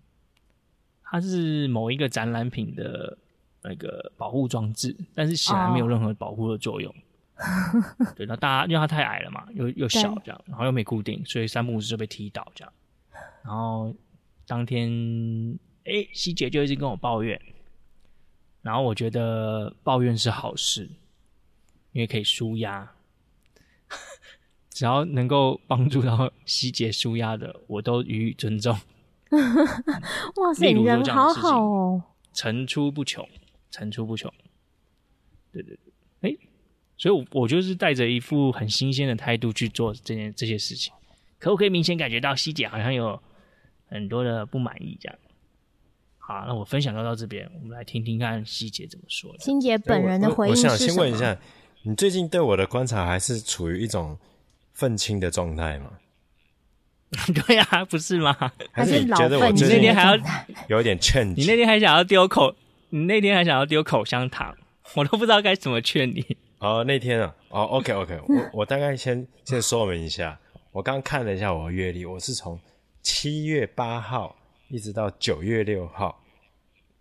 [1.03, 3.19] 它是某一个展览品的
[3.63, 6.95] 那个保护装置，但是显然没有任何保护的作用。
[7.37, 7.85] Oh.
[8.15, 12.73] 对，那大家因为它太矮了嘛，又又小这样，然后又没固定，所以三不五时就被踢倒这样。
[13.43, 13.93] 然后
[14.47, 14.89] 当天，
[15.85, 17.41] 哎，希杰就一直跟我抱怨。
[18.65, 20.89] 然后我觉得抱怨是好事，
[21.93, 22.91] 因为可以舒压。
[24.71, 28.75] 只要能够帮助到希姐舒压的，我都予以尊重。
[30.37, 32.03] 哇塞，你人好好哦！
[32.33, 33.29] 层出不穷，
[33.71, 34.33] 层出不穷。
[35.53, 35.79] 对对
[36.21, 36.37] 对，哎，
[36.97, 40.91] 所以我，我我就是带着一副很新鲜的态度去做这件这些事情。
[41.39, 43.23] 可不可以明显感觉到希姐好像有
[43.89, 45.19] 很多的不满意这样？
[46.27, 49.31] 好，那我分享就到这边，我们来听听看希姐怎么说。
[49.39, 50.73] 希姐本人的回应是什么？
[50.73, 51.37] 我，我想先问一下，
[51.83, 54.17] 你最近对我的观察还是处于一种
[54.73, 55.91] 愤青的状态吗？
[57.47, 58.35] 对呀、啊，不是吗？
[58.73, 60.17] 还是你觉得我你那天还要
[60.69, 62.55] 有一点劝你那天还想要丢口，
[62.89, 64.57] 你那天还想要丢口香糖，
[64.95, 66.25] 我都不知道该怎么劝你。
[66.61, 70.41] 哦，那天啊，哦，OK OK，我 我大概先先说明一下，
[70.73, 72.59] 我刚看了一下我的阅历，我是从
[73.03, 74.35] 七月八号。
[74.69, 76.19] 一直到九月六号，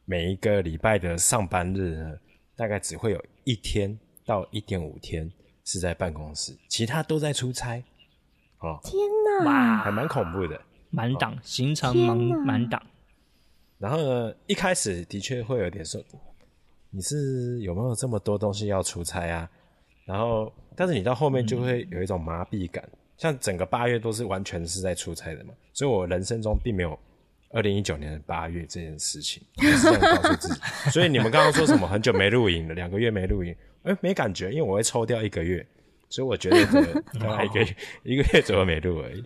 [0.06, 2.19] 每一个礼拜的上班日呢，
[2.56, 5.32] 大概只会有一天到一点五天
[5.63, 7.82] 是在办公室，其他都在出差。
[8.60, 8.95] 哦，天
[9.39, 12.82] 哪，哇，还蛮恐怖的，满档、哦、行程满满档。
[13.78, 16.04] 然后呢，一开始的确会有点说，
[16.89, 19.49] 你是有没有这么多东西要出差啊？
[20.06, 26.99] 然后，但是你到后面就会有一种麻痹感，嗯、像整个八月都是完全是在出差的嘛，所以我人生中并没有。
[27.54, 30.60] 二零一九年的八月这件事情， 就是这样告诉自己。
[30.89, 35.63] 所以你们刚刚说什么很久没录影了，两个月没录影，哎、欸，没感觉，因为我会抽掉一个月，
[36.10, 36.66] 所以我觉得
[37.20, 39.24] 大概一个月一个月左右没录而已。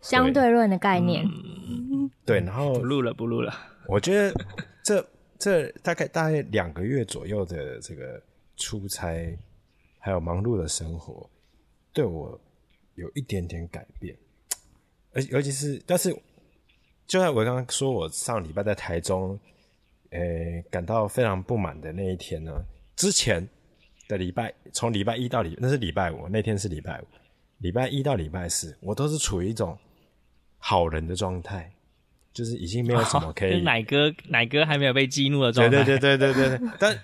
[0.00, 1.24] 相对论的概念，
[2.26, 3.54] 对，然后不录了，不录了。
[3.86, 4.34] 我觉得
[4.82, 8.20] 这这大概大概两个月左右的这个
[8.56, 9.38] 出差，
[10.00, 11.30] 还有忙碌的生活，
[11.92, 12.40] 对我
[12.96, 14.16] 有一点点改变，
[15.12, 16.12] 而尤其是但是。
[17.08, 19.40] 就在我刚刚说，我上礼拜在台中，
[20.10, 22.52] 诶、欸，感到非常不满的那一天呢，
[22.96, 23.48] 之前
[24.06, 27.04] 的礼拜，从礼拜一到礼，那是礼拜五，那天是礼拜五，
[27.60, 29.76] 礼拜一到礼拜四，我都是处于一种
[30.58, 31.72] 好人的状态，
[32.30, 33.54] 就是已经没有什么可以。
[33.54, 35.82] 哦、奶哥，奶哥还没有被激怒的状态。
[35.82, 36.68] 对对对对对对。
[36.78, 36.94] 但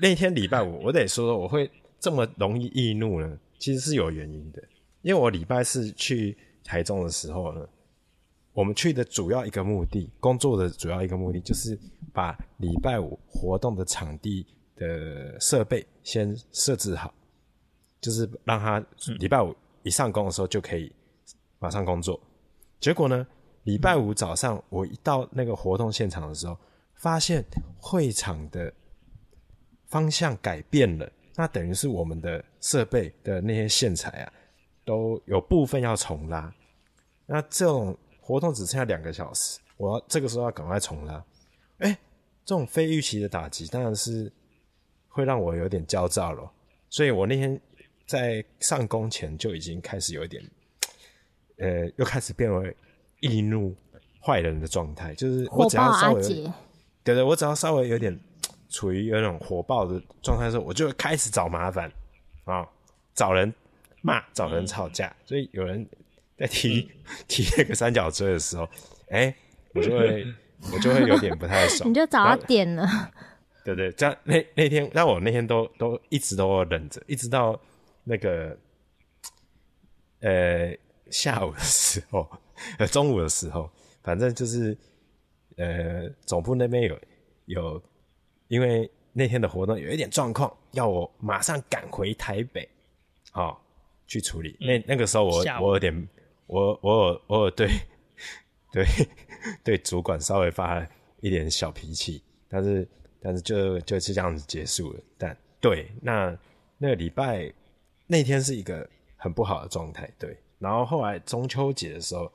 [0.00, 4.60] 那天礼拜五，我得说说，我会这么容易易怒呢，其实是有原因的，
[5.02, 7.64] 因为我礼拜四去台中的时候呢。
[8.56, 11.78] 我们去的主要一个目的，工作的主要一个目的，就是
[12.14, 17.12] 把礼拜五活动的场地的设备先设置好，
[18.00, 18.82] 就是让他
[19.18, 20.90] 礼拜五一上工的时候就可以
[21.58, 22.18] 马上工作。
[22.80, 23.26] 结果呢，
[23.64, 26.56] 礼拜五早上我一到那个活动现场的时候，
[26.94, 27.44] 发现
[27.78, 28.72] 会场的
[29.88, 34.32] 方向改变了，那等于是我们的设备的那些线材啊，
[34.82, 36.50] 都有部分要重拉。
[37.26, 37.94] 那这种。
[38.26, 41.14] 活动只剩下两个小时，我要这个时候要赶快重拉。
[41.78, 41.98] 哎、欸，
[42.44, 44.32] 这种非预期的打击当然是
[45.06, 46.50] 会让我有点焦躁了。
[46.90, 47.60] 所以我那天
[48.04, 50.42] 在上工前就已经开始有一点，
[51.58, 52.76] 呃，又开始变为
[53.20, 53.72] 易怒
[54.20, 56.20] 坏人的状态，就是我只要稍微，
[57.04, 58.18] 对对，我只要稍微有点
[58.68, 61.88] 处于有那种火爆的状态的时候，我就会开始找麻烦
[62.44, 62.68] 啊，
[63.14, 63.54] 找人
[64.02, 65.88] 骂，找人吵架，所以有人。
[66.36, 66.90] 在提
[67.26, 68.64] 提那个三角锥的时候，
[69.08, 69.36] 哎、欸，
[69.74, 70.26] 我就会
[70.72, 71.88] 我就会有点不太爽。
[71.88, 72.86] 你就找到点了。
[73.64, 77.58] 对，对对，这样那那天，那我那天都都一直都忍着，一直到
[78.04, 78.56] 那个
[80.20, 80.76] 呃
[81.10, 82.28] 下午的时候，
[82.78, 83.70] 呃中午的时候，
[84.02, 84.76] 反正就是
[85.56, 86.98] 呃总部那边有
[87.46, 87.82] 有，
[88.48, 92.68] 因为那天的活动有一点状况，要我马上赶回台北，
[93.32, 93.56] 好、哦、
[94.06, 94.56] 去处理。
[94.60, 96.08] 嗯、那那个时候我我有点。
[96.46, 97.68] 我我有我有对
[98.72, 98.86] 对
[99.64, 100.86] 对主管稍微发
[101.20, 102.88] 一点小脾气，但是
[103.20, 105.00] 但是就就是这样子结束了。
[105.18, 106.38] 但对，那
[106.78, 107.52] 那个礼拜
[108.06, 110.08] 那天是一个很不好的状态。
[110.18, 112.30] 对，然后后来中秋节的时候，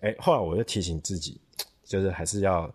[0.00, 1.40] 哎、后来我就提醒自己，
[1.84, 2.72] 就是还是要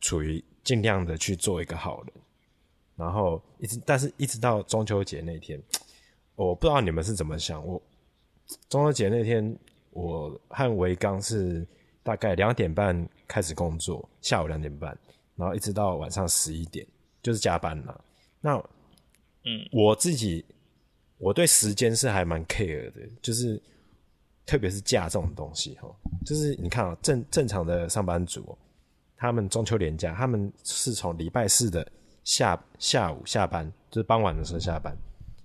[0.00, 2.12] 处于尽量的去做一个好人。
[2.94, 5.60] 然后一直，但是一直到中秋节那天，
[6.34, 7.64] 我不知道你们是怎么想。
[7.64, 7.80] 我
[8.68, 9.56] 中秋节那天，
[9.90, 11.66] 我和维刚是
[12.02, 14.96] 大概两点半开始工作，下午两点半，
[15.36, 16.86] 然后一直到晚上十一点，
[17.22, 18.04] 就是加班了。
[18.40, 18.56] 那，
[19.44, 20.44] 嗯，我自己
[21.18, 23.60] 我对时间是还蛮 care 的，就是
[24.46, 25.88] 特别是假这种东西哈，
[26.24, 28.56] 就是你看啊，正正常的上班族，
[29.16, 31.86] 他们中秋连假，他们是从礼拜四的
[32.24, 34.96] 下下午下班，就是傍晚的时候下班。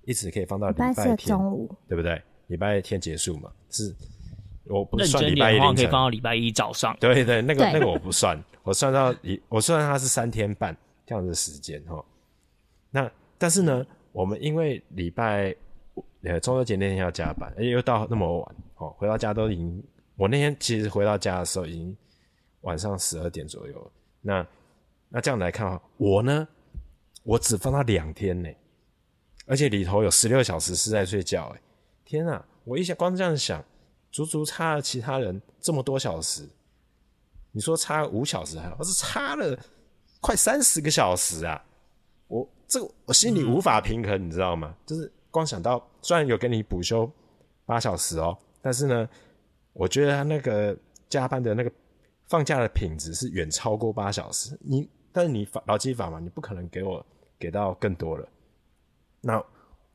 [0.05, 2.21] 一直可以放到礼拜天中午，对不对？
[2.47, 3.49] 礼拜天结束嘛？
[3.69, 3.95] 是，
[4.66, 6.95] 我不算礼拜一凌晨，可以放到礼拜一早上。
[6.99, 12.03] 对对，那个那个我不算， 我算到一，我算它是三天半这样子的时间哈。
[12.89, 15.55] 那但是呢，我们因为礼拜
[16.24, 19.84] 呃中秋节那天要加班，而且又到那么晚哦，回到家都已经，
[20.16, 21.95] 我那天其实回到家的时候已经
[22.61, 23.91] 晚上十二点左右了。
[24.22, 24.47] 那
[25.09, 26.47] 那这样来看啊，我呢，
[27.24, 28.49] 我只放到两天呢。
[29.45, 31.61] 而且里头有十六小时是在睡觉，哎，
[32.05, 32.45] 天啊！
[32.64, 33.61] 我一想，光这样想，
[34.14, 36.47] 足足差了其他人这么多小时。
[37.51, 39.59] 你说差了五小时还好，而是差了
[40.22, 41.61] 快三十个小时啊！
[42.28, 44.76] 我这个我心里无法平衡，你知道吗？
[44.86, 47.11] 就是光想到，虽然有给你补休
[47.66, 49.07] 八小时哦，但是呢，
[49.74, 50.76] 我觉得他那个
[51.09, 51.72] 加班的那个
[52.28, 54.57] 放假的品质是远超过八小时。
[54.61, 57.05] 你，但是你法劳基法嘛，你不可能给我
[57.38, 58.28] 给到更多了。
[59.22, 59.43] 那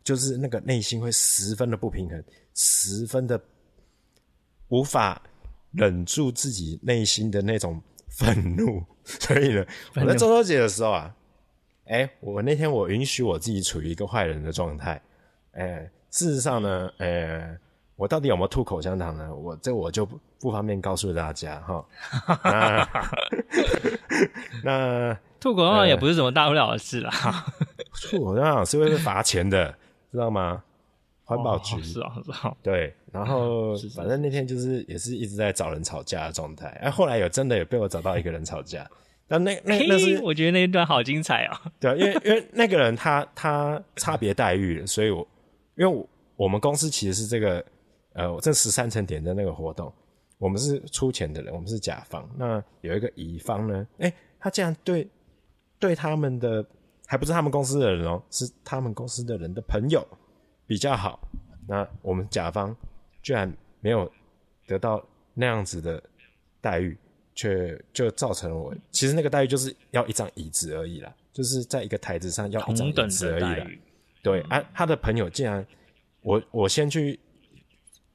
[0.05, 3.41] 就是那个内心会十分的不平衡，十分的
[4.69, 5.21] 无法
[5.73, 9.64] 忍住自己内心的那种愤怒， 所以呢，
[9.97, 11.14] 我在中秋节的时候啊，
[11.87, 15.01] 哎、欸，我那天我允许我自己处于一个坏人的状态，
[15.53, 17.59] 哎、欸，事实上呢，哎、欸，
[17.97, 19.35] 我到底有没有吐口香糖呢？
[19.35, 21.85] 我这我就不不方便告诉大家哈。
[22.45, 22.89] 那，
[24.64, 27.11] 那吐口香糖也不是什么大不了的事啦。
[28.11, 29.75] 吐口香糖是会被罚钱的，
[30.12, 30.62] 知道吗？
[31.25, 32.55] 环保局、哦、是啊，是啊。
[32.62, 36.69] 对，然后 反正那天就是也是一直在找人吵架的状态。
[36.83, 38.89] 哎，后来有真的有被我找到一个人吵架，
[39.27, 41.57] 但那那那是我觉得那一段好精彩哦。
[41.81, 45.27] 对，因为因为那个人他他差别待遇了，所以我
[45.77, 47.65] 因为我我们公司其实是这个
[48.15, 49.93] 呃这十三层点的那个活动，
[50.39, 52.29] 我们是出钱的人，我们是甲方。
[52.37, 55.09] 那有一个乙方呢，哎，他竟然对
[55.79, 56.65] 对他们的。
[57.11, 60.07] 还不是他们公司的人哦，是他们公司的人的朋友
[60.67, 61.19] 比较好。
[61.67, 62.77] 那我们甲方
[63.23, 64.11] 居然没有
[64.66, 65.05] 得到
[65.35, 66.03] 那样子的
[66.61, 66.97] 待遇，
[67.35, 73.66] 却就造成了我其实那个待遇就是要一张椅子而已啦，就是在一个台子上要一张椅子而已啦。
[74.23, 75.64] 对，啊，他的朋友竟然
[76.23, 77.19] 我我先去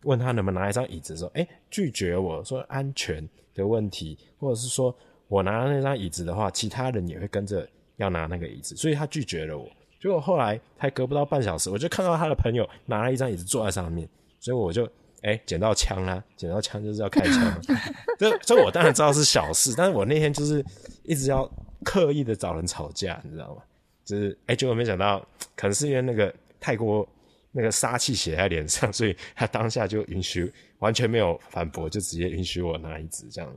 [0.04, 4.96] 问他能不能拿一张椅子的时候，哎，拒绝我说安全的问题，或者是说
[5.28, 7.68] 我拿了那张椅子的话，其他人也会跟着。
[7.98, 9.70] 要拿那个椅子，所以他拒绝了我。
[10.02, 14.10] 结果后来才隔不到半小时，我就看到他的朋友拿了一张椅子坐在上面，
[14.44, 14.86] 所以我就
[15.22, 17.62] 哎捡到枪啦， 捡到枪就是要开枪。
[18.20, 20.64] 这这我当然知道是小事，但是我那天就是
[21.04, 21.50] 一直要
[21.86, 23.64] 刻意的找人吵架，你知道吗？
[24.04, 25.26] 就是哎，结果没想到，
[25.56, 27.08] 可能是因为那个太过
[27.54, 33.56] 那个杀气写在脸上，所以他当下就允许，完全没有反驳，就直接允许我拿一支这样，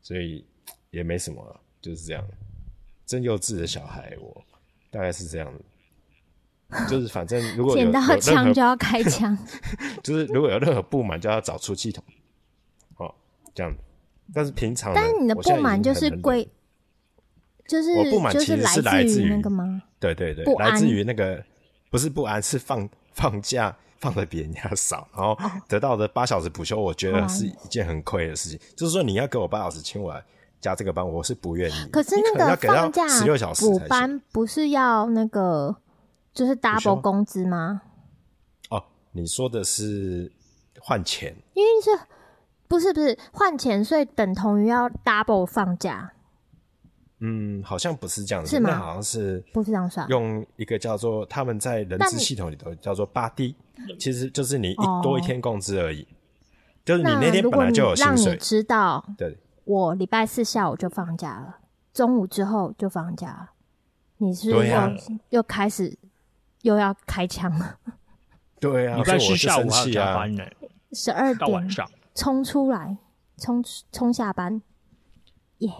[0.00, 0.42] 所以
[0.88, 2.26] 也没什么，就是这样。
[3.04, 4.42] 真幼稚的小孩，我
[4.90, 5.60] 大概是这样的，
[6.88, 9.36] 就是反正如果捡到枪就要开枪，
[10.02, 12.02] 就是如果有任何不满就要找出气筒，
[12.96, 13.14] 哦，
[13.54, 13.74] 这样。
[14.34, 16.48] 但是平常，但是你的不满就是归，
[17.66, 19.82] 就是我不满其实是来自于那个吗？
[19.98, 21.44] 对对对，来自于那个
[21.90, 25.36] 不是不安，是放放假放的比人家少，然后
[25.68, 28.58] 得到的八小时补休，我觉得是一件很亏的事情。
[28.76, 30.22] 就是说你要给我八小时，请我来。
[30.62, 35.74] 加这个班我是不愿意，可是那个放假十六小时补班不是要那个
[36.32, 37.82] 就是 double 工资吗？
[38.70, 40.32] 哦，你说的是
[40.80, 41.90] 换钱，因为是
[42.68, 46.12] 不是不是换钱，所以等同于要 double 放假。
[47.24, 48.70] 嗯，好像不是这样子，是吗？
[48.70, 50.08] 那好像是不是这样算？
[50.08, 53.54] 用一个叫做他们在人资系统里头叫做八 D，
[54.00, 56.08] 其实就是你一多一天工资而已，哦，
[56.84, 59.38] 就是你那天本来就有薪水，让你知道对。
[59.64, 61.58] 我礼拜四下午就放假了，
[61.94, 63.50] 中午之后就放假了。
[64.16, 64.90] 你是又、啊、
[65.30, 65.96] 又开始
[66.62, 67.78] 又要开枪了？
[68.58, 70.44] 对啊，礼拜四下午还要加班呢，
[70.92, 72.96] 十二点到晚上冲出来，
[73.38, 74.60] 冲冲下班。
[75.58, 75.70] 耶！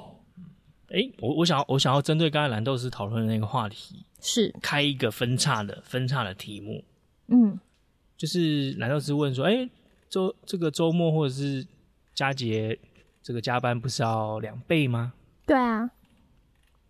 [0.88, 6.84] 哎，我我想要我想要针对刚才蓝豆丝讨论的那个话题，是开一个分叉的分叉的题目。
[7.28, 7.58] 嗯，
[8.16, 9.68] 就是蓝豆丝问说：“哎，
[10.08, 11.66] 周这个周末或者是
[12.14, 12.78] 佳节。”
[13.24, 15.12] 这个加班不是要两倍吗？
[15.46, 15.88] 对啊，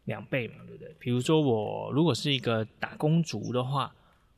[0.05, 0.95] 两倍嘛，对不对？
[0.99, 3.95] 比如说我如果是一个打工族的话，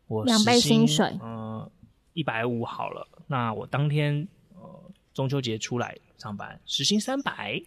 [0.07, 1.71] 我两倍薪水，嗯，
[2.13, 7.61] 一百五好了，那我当天呃中秋节出来上班，时薪三百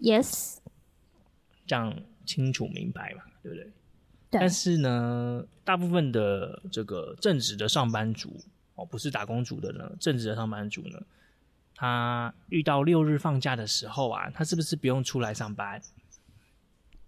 [0.00, 0.56] ，yes，
[1.66, 3.64] 这样清楚明白嘛，对不对？
[4.30, 4.40] 对。
[4.40, 8.40] 但是呢，大部分的这个正职的上班族
[8.74, 10.98] 哦，不是打工族的呢，正职的上班族呢，
[11.74, 15.80] 他遇到六日放假的时候啊，他是不是不用出来上班？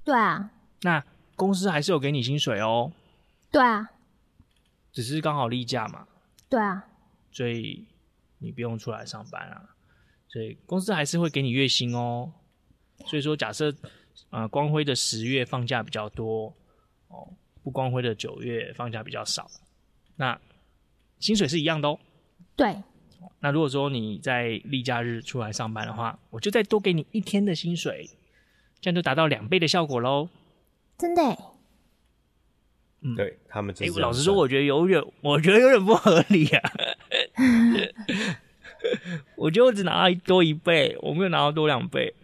[0.04, 0.50] 对啊。
[0.82, 1.04] 那
[1.36, 2.92] 公司还是有给你薪水哦。
[3.50, 3.90] 对啊。
[4.92, 6.06] 只是刚好例假嘛，
[6.48, 6.84] 对啊，
[7.30, 7.86] 所以
[8.38, 9.76] 你不用出来上班啊，
[10.26, 12.32] 所以公司还是会给你月薪哦。
[13.06, 13.72] 所以说，假设
[14.30, 16.52] 呃光辉的十月放假比较多
[17.06, 17.32] 哦，
[17.62, 19.48] 不光辉的九月放假比较少，
[20.16, 20.38] 那
[21.20, 21.98] 薪水是一样的哦。
[22.56, 22.82] 对。
[23.38, 28.10] 那如果说你在例假日出来上班的话，我就再多给你一天的薪水，
[28.80, 30.28] 这样就达到两倍的效果喽。
[30.98, 31.22] 真的。
[33.02, 33.92] 嗯，对他们就是。
[33.92, 36.72] 哎，老实说，我觉得有点， 我觉得有点不合理啊。
[39.36, 42.14] 我觉得我只拿到多一倍，我没有拿到多两倍，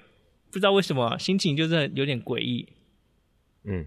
[0.50, 2.68] 不知道为什么，心情就是有点诡异。
[3.64, 3.86] 嗯，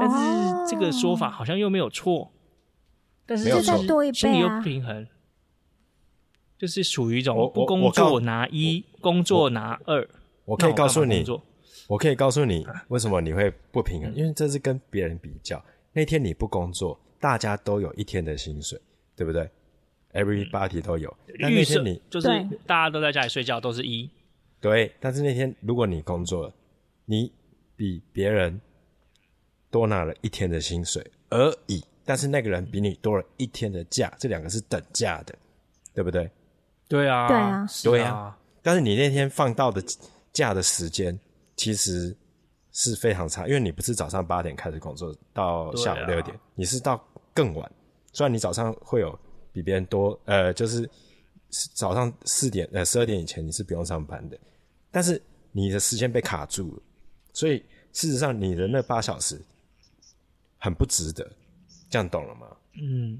[0.00, 2.32] 但是这个说法好像又没有错，
[3.26, 5.06] 但是就是心里又不平衡，
[6.58, 10.08] 就是属于一种不工作拿一，工作拿二。
[10.46, 11.22] 我可以告诉你，
[11.88, 15.62] 我可以告诉你为什么你会不平衡，因为这是跟别人比较。
[15.92, 18.80] 那天你不工作，大家都有一天的薪水，
[19.14, 19.48] 对不对
[20.12, 21.16] ？Everybody 都有。
[21.40, 22.28] 但那天你就是
[22.66, 24.08] 大家都在家里睡觉，都是一。
[24.60, 26.52] 对，但是那天如果你工作了，
[27.04, 27.30] 你
[27.76, 28.60] 比别人
[29.70, 35.34] 多拿了一天的薪水而已，但是那个人比你多了一天的假，这两个是等价的，
[35.94, 36.28] 对不对？
[36.88, 38.38] 对啊，对啊，对啊。
[38.62, 39.82] 但是你那天放到的
[40.32, 41.18] 假的时间，
[41.56, 42.16] 其实。
[42.78, 47.02] 是非常差，因为你不是早上八点开始工作到下午六点，啊，你是到
[47.32, 47.72] 更晚。
[48.12, 49.18] 虽然你早上会有
[49.50, 50.86] 比别人多，呃，就是
[51.72, 54.38] 早上四点呃十二点以前你是不用上班的，
[54.90, 55.18] 但是
[55.52, 56.82] 你的时间被卡住了，
[57.32, 59.40] 所以事实上你的那八小时
[60.58, 61.26] 很不值得，
[61.88, 62.54] 这样懂了吗？
[62.74, 63.18] 嗯，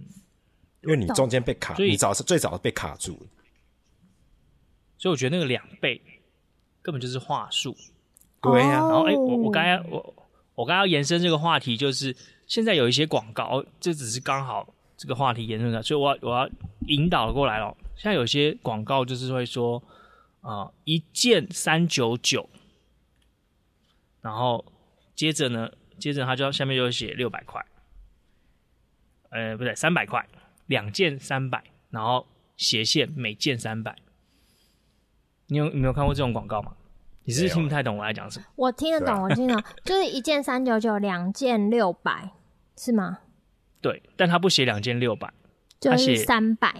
[0.82, 3.26] 因为你中间被卡，你早是最早被卡住了，
[4.98, 5.98] 所以我觉得那个两倍
[6.82, 7.74] 根本就是话术。
[8.52, 10.14] 对呀、啊，然后哎，我我刚才我
[10.54, 12.14] 我刚刚要延伸这个话题，就是
[12.46, 14.66] 现在有一些广告，这只是刚好
[14.96, 16.48] 这个话题延伸的，所以我要我要
[16.88, 17.76] 引导过来了。
[17.96, 19.82] 现在有些广告就是会说
[20.40, 22.48] 啊、呃，一件三九九，
[24.20, 24.64] 然后
[25.14, 27.64] 接着呢，接着他就下面就会写六百块，
[29.30, 30.26] 呃，不对，三百块，
[30.66, 32.26] 两件三百，然后
[32.56, 33.96] 斜线每件三百。
[35.48, 36.76] 你有你没有看过这种广告吗？
[37.26, 38.46] 你是不是听不太懂我在讲什么？
[38.54, 42.30] 我听得懂，我听得懂，就是一件三九九，两件六百，
[42.78, 43.18] 是吗？
[43.80, 45.32] 对，但他不写两件六百，
[45.80, 46.72] 就是三百，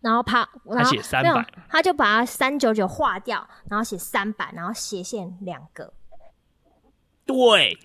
[0.00, 5.92] 然后他他写三百，他就把它三九九划掉，然后写三百，然后斜线两个。
[7.26, 7.78] 对，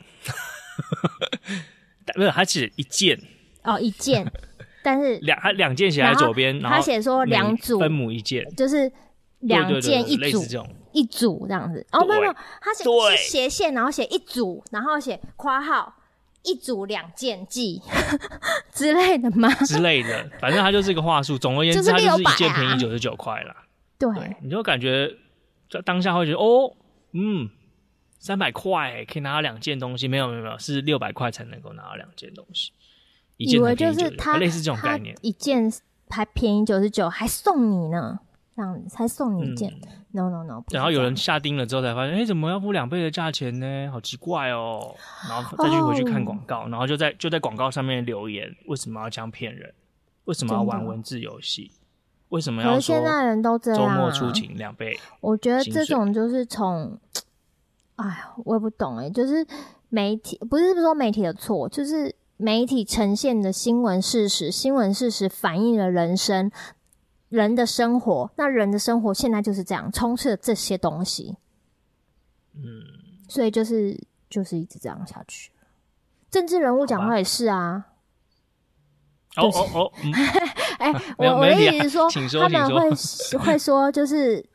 [2.15, 3.19] 没有，他写一件
[3.63, 4.25] 哦，一件，
[4.81, 8.89] 但是两他两件写在左边，然后他写说两组分母一件，就是
[9.39, 10.41] 两件一组。
[10.95, 12.83] 一组这样子，哦，没有没有，他写
[13.17, 15.93] 斜线，然后写一组，然后写括号
[16.43, 17.81] 一组两件计
[18.73, 19.53] 之类的吗？
[19.65, 21.37] 之类的，反正他就是一个话术。
[21.37, 23.55] 总而言之，他就是一件便宜九十九块啦。
[23.99, 24.09] 对，
[24.41, 25.13] 你就感觉
[25.69, 26.73] 在当下会觉得哦，
[27.11, 27.49] 嗯，
[28.19, 32.71] 三百块可以拿到两件东西，没有没有没有，是六百块才能够拿到两件东西。
[33.37, 35.69] 以为就是他类似这种概念，一件
[36.09, 38.19] 还便宜九十九，还送你呢。
[38.55, 40.63] 这样才送你一件，嗯，no no no。
[40.71, 43.89] 然后有人下定了之后才发现，哎、欸，怎么要付两倍的价钱呢？
[43.91, 44.95] 好奇怪哦。
[45.27, 46.71] 然后再去回去看广告，oh.
[46.71, 49.73] 然后就在就在广告上面留言，为什么要这样骗人？
[50.23, 51.71] 为什么要玩文字游戏？
[52.29, 52.79] 为什么要说？
[52.79, 53.79] 现在人都这样。
[53.79, 54.97] 周末出勤两倍。
[55.19, 56.97] 我觉得这种就是从，
[57.97, 59.45] 哎呀，我也不懂哎，就是
[59.89, 66.49] 媒体不是不是说媒体的错，就是媒体呈现的新闻事实，新闻事实反映了人生。
[67.29, 71.37] 人的生活，那人的生活现在就是这样，充斥着这些东西，
[72.53, 72.61] 嗯，
[73.27, 73.99] 所以就是
[74.29, 75.51] 就是一直这样下去。
[76.29, 77.85] 政治人物讲话也是啊，
[79.37, 79.91] 哦哦哦，
[80.79, 82.09] 哎，我我的意思是说，
[82.41, 82.89] 他们会
[83.39, 84.45] 会说，就是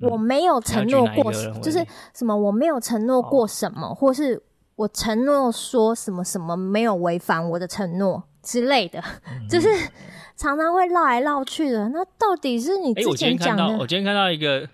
[0.00, 4.42] 我没有承诺过，就是什么我没有承诺过什么，或是
[4.74, 9.02] 我承诺说什么什么没有违反我的承诺之类的，
[9.48, 9.68] 就是。
[10.34, 13.64] 常常会绕来绕去的，那到底是你之前讲的？
[13.64, 14.68] 欸，我今天看到一个，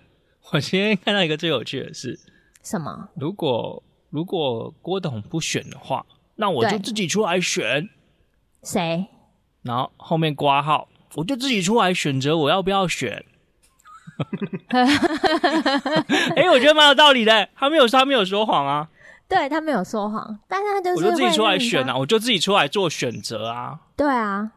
[0.51, 2.17] 我今天看到一个最有趣的是
[2.63, 3.09] 什么？
[3.15, 6.03] 如果如果郭董不选的话，
[6.37, 7.87] 那我就自己出来选。
[8.63, 9.05] 谁？
[9.61, 13.23] 然后后面挂号，我就自己出来选择我要不要选。
[14.69, 17.47] 哎、欸，我觉得蛮有道理的。
[17.55, 18.89] 他没有，他没有说谎啊。
[19.29, 23.79] 对，他没有说谎，但是他就是我就自己出来选啊，我就自己出来做选择啊。
[23.95, 24.51] 对啊，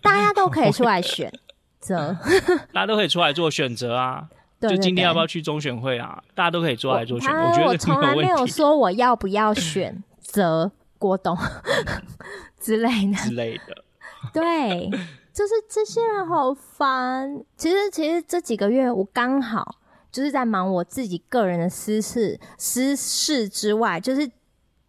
[0.00, 1.32] 大家都可以出来选
[1.80, 2.16] 择，
[2.72, 4.28] 大家都可以出来做选择啊。
[4.60, 6.22] 就今天要不要去中选会啊？
[6.34, 7.36] 大家都可以出来做选择。
[7.36, 11.36] 我，我觉得我从来没有说我要不要选择郭董
[12.58, 13.84] 之类的之类的。
[14.32, 14.88] 对，
[15.34, 17.44] 就是这些人好烦。
[17.56, 19.76] 其实，其实这几个月我刚好。
[20.14, 24.30] 就是在忙我自己个人的私事、私事之外，就是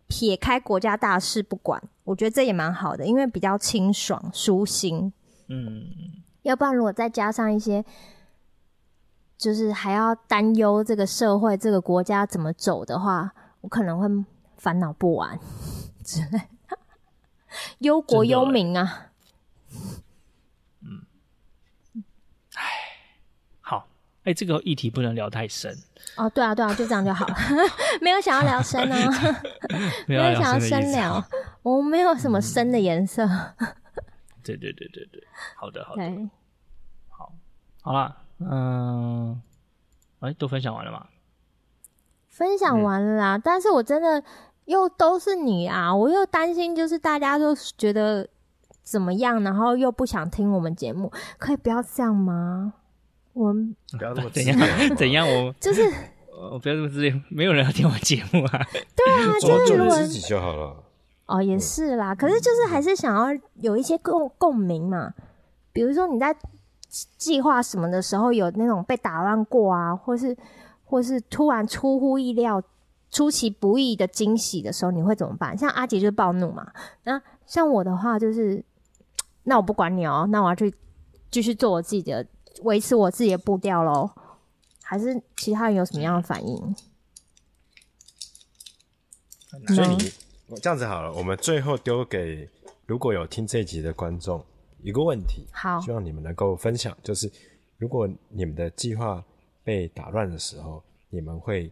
[0.06, 5.12] 撇开国家大事不管，我觉得这也蛮好的，因为比较清爽、舒心。
[5.48, 5.88] 嗯，
[6.44, 7.84] 要不然如果再加上一些，
[9.36, 14.08] 就是还要担忧这个社会、这个国家怎么走的话，我可能会
[14.56, 15.40] 烦恼不完
[16.06, 16.40] 之类，
[17.80, 19.08] 忧国忧民啊。
[24.26, 25.72] 哎、欸，这个议题不能聊太深
[26.18, 26.28] 哦。
[26.32, 27.36] 对啊，对啊，就这样就好了。
[28.02, 29.12] 没有想要聊深哦，
[30.08, 31.24] 没有想要深聊。
[31.62, 33.24] 我没有什么深的颜色。
[34.44, 35.24] 对对对对对，
[35.56, 36.30] 好的好的。
[37.10, 37.32] 好，
[37.82, 39.40] 好啦，嗯，
[40.22, 41.06] 哎，都分享完了吗？
[42.28, 44.24] 分享完了啦，嗯、但是我真的
[44.66, 48.28] 又都是你啊，我又担心，就是大家都觉得
[48.82, 52.74] 怎么样，然后又不想听我们节目，可以不要这样吗？
[53.36, 54.58] 我们不要这么 怎样
[54.96, 55.82] 怎样，我 就是
[56.52, 58.66] 我不要这么自恋，没有人要听我节目啊。
[58.96, 60.84] 对啊， 就是如果自己就好了。
[61.26, 62.16] 哦，也是啦。
[62.16, 65.14] 可是就是还是想要有一些共共鸣嘛。
[65.74, 66.34] 比如说你在
[67.18, 70.36] 计划什么的时候，有那种被打乱过啊，或是
[70.86, 72.64] 或是突然出乎意料、
[73.12, 75.58] 出其不意的惊喜的时候，你会怎么办？
[75.58, 76.72] 像阿杰就是暴怒嘛。
[77.04, 78.64] 那像我的话就是，
[79.44, 80.74] 那我不管你哦，那我要去
[81.30, 82.26] 继续做我自己的。
[82.64, 84.10] 维持我自己的步调喽，
[84.82, 86.76] 还是其他人有什么样的反应？
[89.74, 89.96] 所以
[90.48, 92.50] 你这样子好了，我们最后丢给
[92.86, 94.44] 如果有听这一集的观众
[94.84, 97.32] 一个问题，好，希望你们能够分享，就是
[97.78, 99.24] 如果你们的计划
[99.64, 101.72] 被打乱的时候，你们会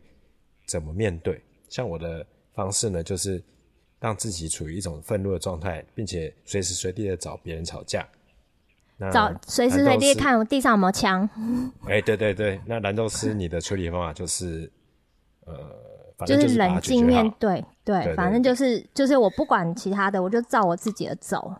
[0.65, 1.41] 怎么面对？
[1.69, 3.43] 像我的方式呢，就是
[3.99, 8.07] 让自己处于一种愤怒的状态，并且随时随地的找别人吵架。
[9.11, 11.27] 找随时随地看地上有没有枪。
[11.87, 14.71] 哎、欸，对对对，那蓝豆丝，你的处理方法就是，
[15.45, 15.55] 呃，
[16.25, 21.53] 就是冷静面对，对，对，对，反正就是就是我不管其他的，我就照我自己的走。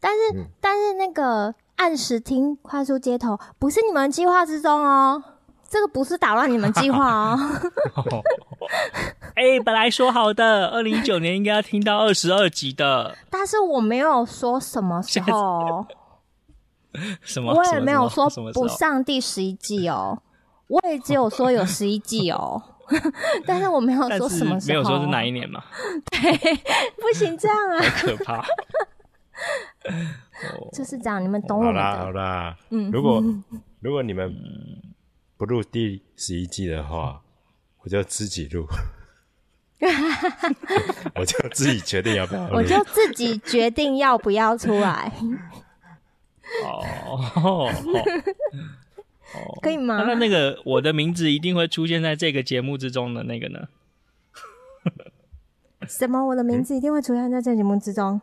[0.00, 5.22] 但是、嗯、但是那个按时听快速街头不是你们计划之中哦，
[5.68, 7.38] 这个不是打乱你们计划哦。
[9.34, 15.86] 哎、欸，本来说好的二零一九年应该要听到二十二集的，但是我没有说什么时候。
[17.22, 17.52] 什么？
[17.52, 20.22] 我也没有说不上第十一季哦，
[20.68, 22.62] 我也只有说有十一季哦，
[23.46, 25.62] 但是我没有说什么时候，没有说是哪一年嘛？
[26.10, 26.20] 对，
[26.96, 28.44] 不行这样啊，好可怕。
[30.72, 31.72] 就是这样，你们懂我的。
[31.72, 33.22] 好啦好啦，嗯，如果
[33.80, 34.32] 如果你们
[35.36, 37.20] 不录第十一季的话，
[37.82, 38.66] 我就自己录，
[41.14, 45.12] 我就自己决定要不要，我就自己决定要不要出来。
[46.62, 46.84] 哦，
[47.36, 47.70] 哦，
[49.60, 50.04] 可以吗？
[50.06, 53.68] 那那个我的名字一定会出现在这个节目之中的那个呢？
[55.88, 56.24] 什么？
[56.24, 58.20] 我的名字一定会出现在这个节目之中？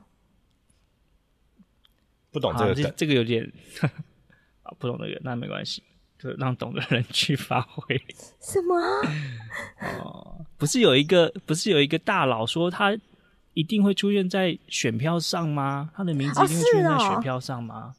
[2.32, 3.52] 不懂这个，这这个有点
[4.64, 5.84] 啊，不懂这个，那没关系，
[6.18, 8.02] 就让懂的人去发挥。
[8.40, 8.76] 什么？
[10.02, 12.98] 哦，不是有一个，不是有一个大佬说他
[13.54, 15.92] 一定会出现在选票上吗？
[15.94, 17.94] 他的名字一定会出现在选票上吗？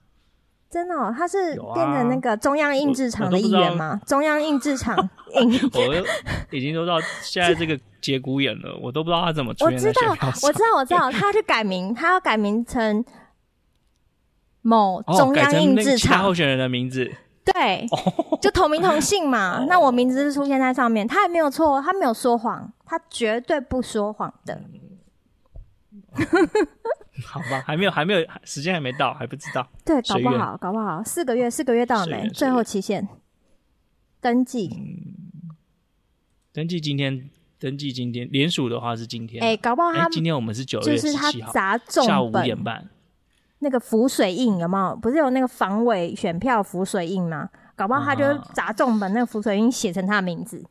[0.72, 4.00] 真的、哦，他是变成那个中央印制厂的一员吗？
[4.06, 4.96] 中央印制厂
[5.38, 6.04] 印，我
[6.50, 10.48] 已经都到现在这个节骨眼了，我都不知道他怎么出现在选票上。
[10.48, 13.04] 我知道，我知道，我知道，他要去改名，他要改名成
[14.62, 17.12] 某中央印制厂、候选人的名字。
[17.44, 17.86] 对，
[18.40, 19.58] 就同名同姓嘛。
[19.60, 24.58] 哦、那我名字是出现在上面，他也没有错，他没有说谎，他绝对不说谎的。
[27.26, 29.66] 好吧，还没有，还没有，时间还没到，还不知道。
[29.84, 32.28] 对，搞不好，搞不好，四个月，四个月到了没？
[32.28, 33.08] 最后期限，
[34.20, 34.68] 登记。
[34.76, 35.54] 嗯，
[36.52, 39.42] 登记今天，登记今天，连署的话是今天。
[39.42, 42.88] 哎，搞不好他今天我们是九月十七号，就是他砸重，下午五点半。
[43.60, 44.96] 那个浮水印有没有？
[44.96, 47.48] 不是有那个防伪选票浮水印吗？
[47.74, 50.64] 搞不好他就砸重本，那个浮水印写成他的名字，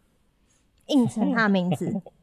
[0.88, 2.02] 印成他的名字。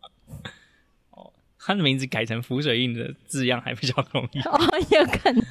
[1.69, 4.41] 他的名字改成浮水印的字样还比较容易。
[4.49, 4.59] 哦，
[4.91, 5.45] 有可能。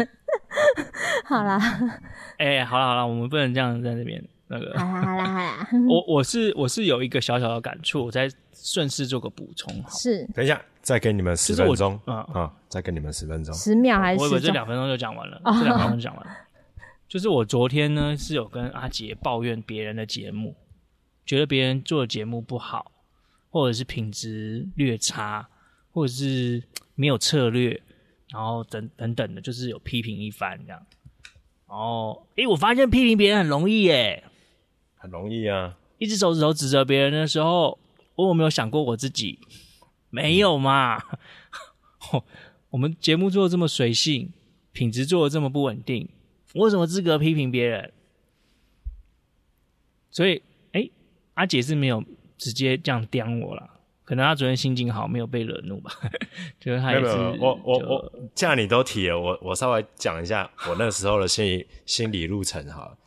[1.23, 1.59] 好啦，
[2.39, 4.79] 哎、欸，好了好了，我们不能这样在那边那个。
[4.79, 5.69] 好啦好啦好啦。
[5.87, 9.71] 我我是我是有一个小小的感触，我再顺势做个补充。
[9.89, 11.99] 是，等一下，再给你们十分钟。
[12.05, 13.53] 啊啊，再给你们十分钟。
[13.53, 14.19] 十秒还是？
[14.23, 16.35] 我以为这两分钟就讲完了，这两分钟就讲完了。
[17.07, 20.55] 就是我昨天呢是有跟阿杰抱怨别人的节目，
[21.27, 22.91] 觉得别人做的节目不好，
[23.51, 25.47] 或者是品质略差，
[25.97, 26.61] 或者是
[26.93, 27.81] 没有策略，
[28.29, 30.85] 然后等等等的，就是有批评一番这样。
[31.67, 34.23] 然后，诶，我发现批评别人很容易耶，
[34.95, 35.75] 很容易啊！
[35.97, 37.79] 一只手指头指责别人的时候，
[38.13, 39.39] 我有没有想过我自己？
[40.11, 41.01] 没有嘛？
[42.69, 44.31] 我们节目做的这么随性，
[44.73, 46.07] 品质做的这么不稳定。
[46.53, 47.91] 我有什么资格批评别人？
[50.11, 50.43] 所以，
[50.73, 50.91] 哎、欸，
[51.33, 52.03] 阿姐是没有
[52.37, 53.76] 直接这样刁我啦。
[54.07, 55.91] 可能他昨天心情好，没有被惹怒吧。
[56.61, 62.97] 就是他也是没有没有，我我我，既然你都提了，我我稍微讲一下我那时候的心理心理路程哈。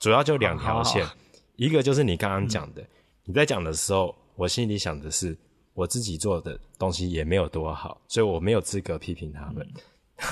[0.00, 1.06] 主要就两条线，
[1.54, 2.88] 一个就是你刚刚讲的，嗯、
[3.26, 5.38] 你在讲的时候，我心里想的是
[5.74, 9.64] 我自己做的东西也没有多好，所以我没有资格批评他们。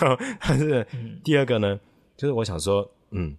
[0.02, 0.84] 嗯、 但是
[1.22, 1.78] 第二个呢？
[2.16, 3.34] 就是我想说，嗯，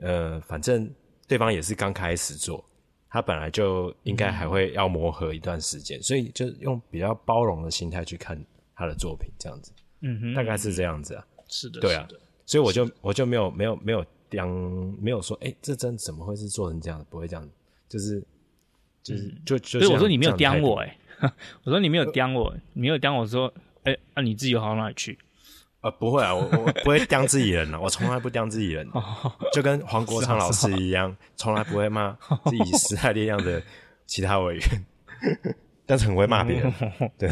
[0.00, 0.92] 呃，反正
[1.26, 2.62] 对方也是刚开始做，
[3.10, 8.40] 他本来就应该还会要磨合一段时间，嗯、所以就用比较包容的心态去看
[8.74, 12.06] 他的作品，这样子，嗯哼，大概是这样子啊，是的，对啊，
[12.46, 14.48] 所以我就我就没有没有没有讲
[15.00, 17.04] 没有说，哎、欸，这真怎么会是做成这样？
[17.10, 17.50] 不会这样，
[17.88, 18.22] 就是
[19.02, 20.86] 就是、嗯、就就，所以我说你没有刁我、欸，
[21.18, 21.32] 哎，
[21.64, 23.52] 我说你没有刁我，你没有刁我说，
[23.82, 25.18] 哎、欸，那、啊、你自己好到哪里去？
[25.82, 28.86] 呃，不会啊，我我不会刁自己人啊，我从来不刁自己人，
[29.52, 32.12] 就跟黄国昌老师一样，从来不会骂
[32.44, 33.62] 自己时代力量的
[34.06, 34.64] 其他委员，
[35.86, 36.70] 但是很会骂别人。
[37.16, 37.30] 对，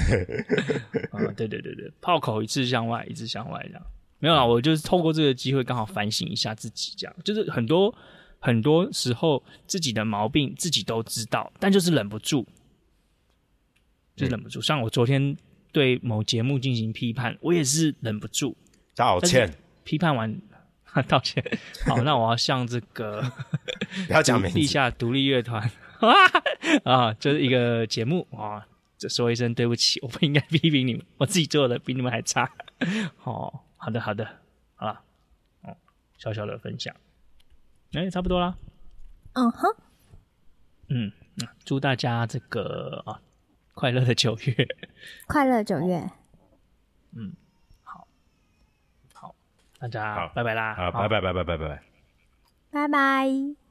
[1.12, 3.82] 啊，对对对对，炮口一次向外，一次向外这样。
[4.18, 7.94] 没有啊，我就是透过这个机会，刚好反省一下自己，这样就是很多
[8.38, 12.46] 很多时候自己的毛病自己都知道，但就是忍不住，
[14.16, 14.59] 就是忍不住。
[14.62, 15.36] 像我昨天。
[15.72, 18.56] 对某节目进行批判，我也是忍不住
[18.94, 19.54] 道歉。
[19.84, 20.40] 批判完，
[21.08, 21.42] 道歉。
[21.86, 23.22] 好，那我要向这个
[24.06, 25.70] 不要讲名字，地下独立乐团
[26.84, 28.66] 啊，就是一个节目啊，
[28.98, 32.50] 就说一声对不起，我不应该批评你们，我自己做的比你们还差。
[33.24, 34.28] 哦，好的，好的，
[34.74, 35.00] 好了，
[35.62, 35.76] 哦，
[36.18, 36.94] 小小的分享，
[37.92, 38.56] 哎，差不多啦。
[39.34, 39.76] 嗯哼，
[40.88, 41.12] 嗯，
[41.64, 43.20] 祝大家这个啊。
[43.79, 44.66] 快乐的九月，
[45.29, 46.11] 快乐九月，
[47.16, 47.33] 嗯，
[47.85, 48.09] 好，
[49.14, 49.33] 好，
[49.79, 51.83] 大家拜拜啦，好，拜拜拜拜拜拜，
[52.72, 53.67] 拜拜。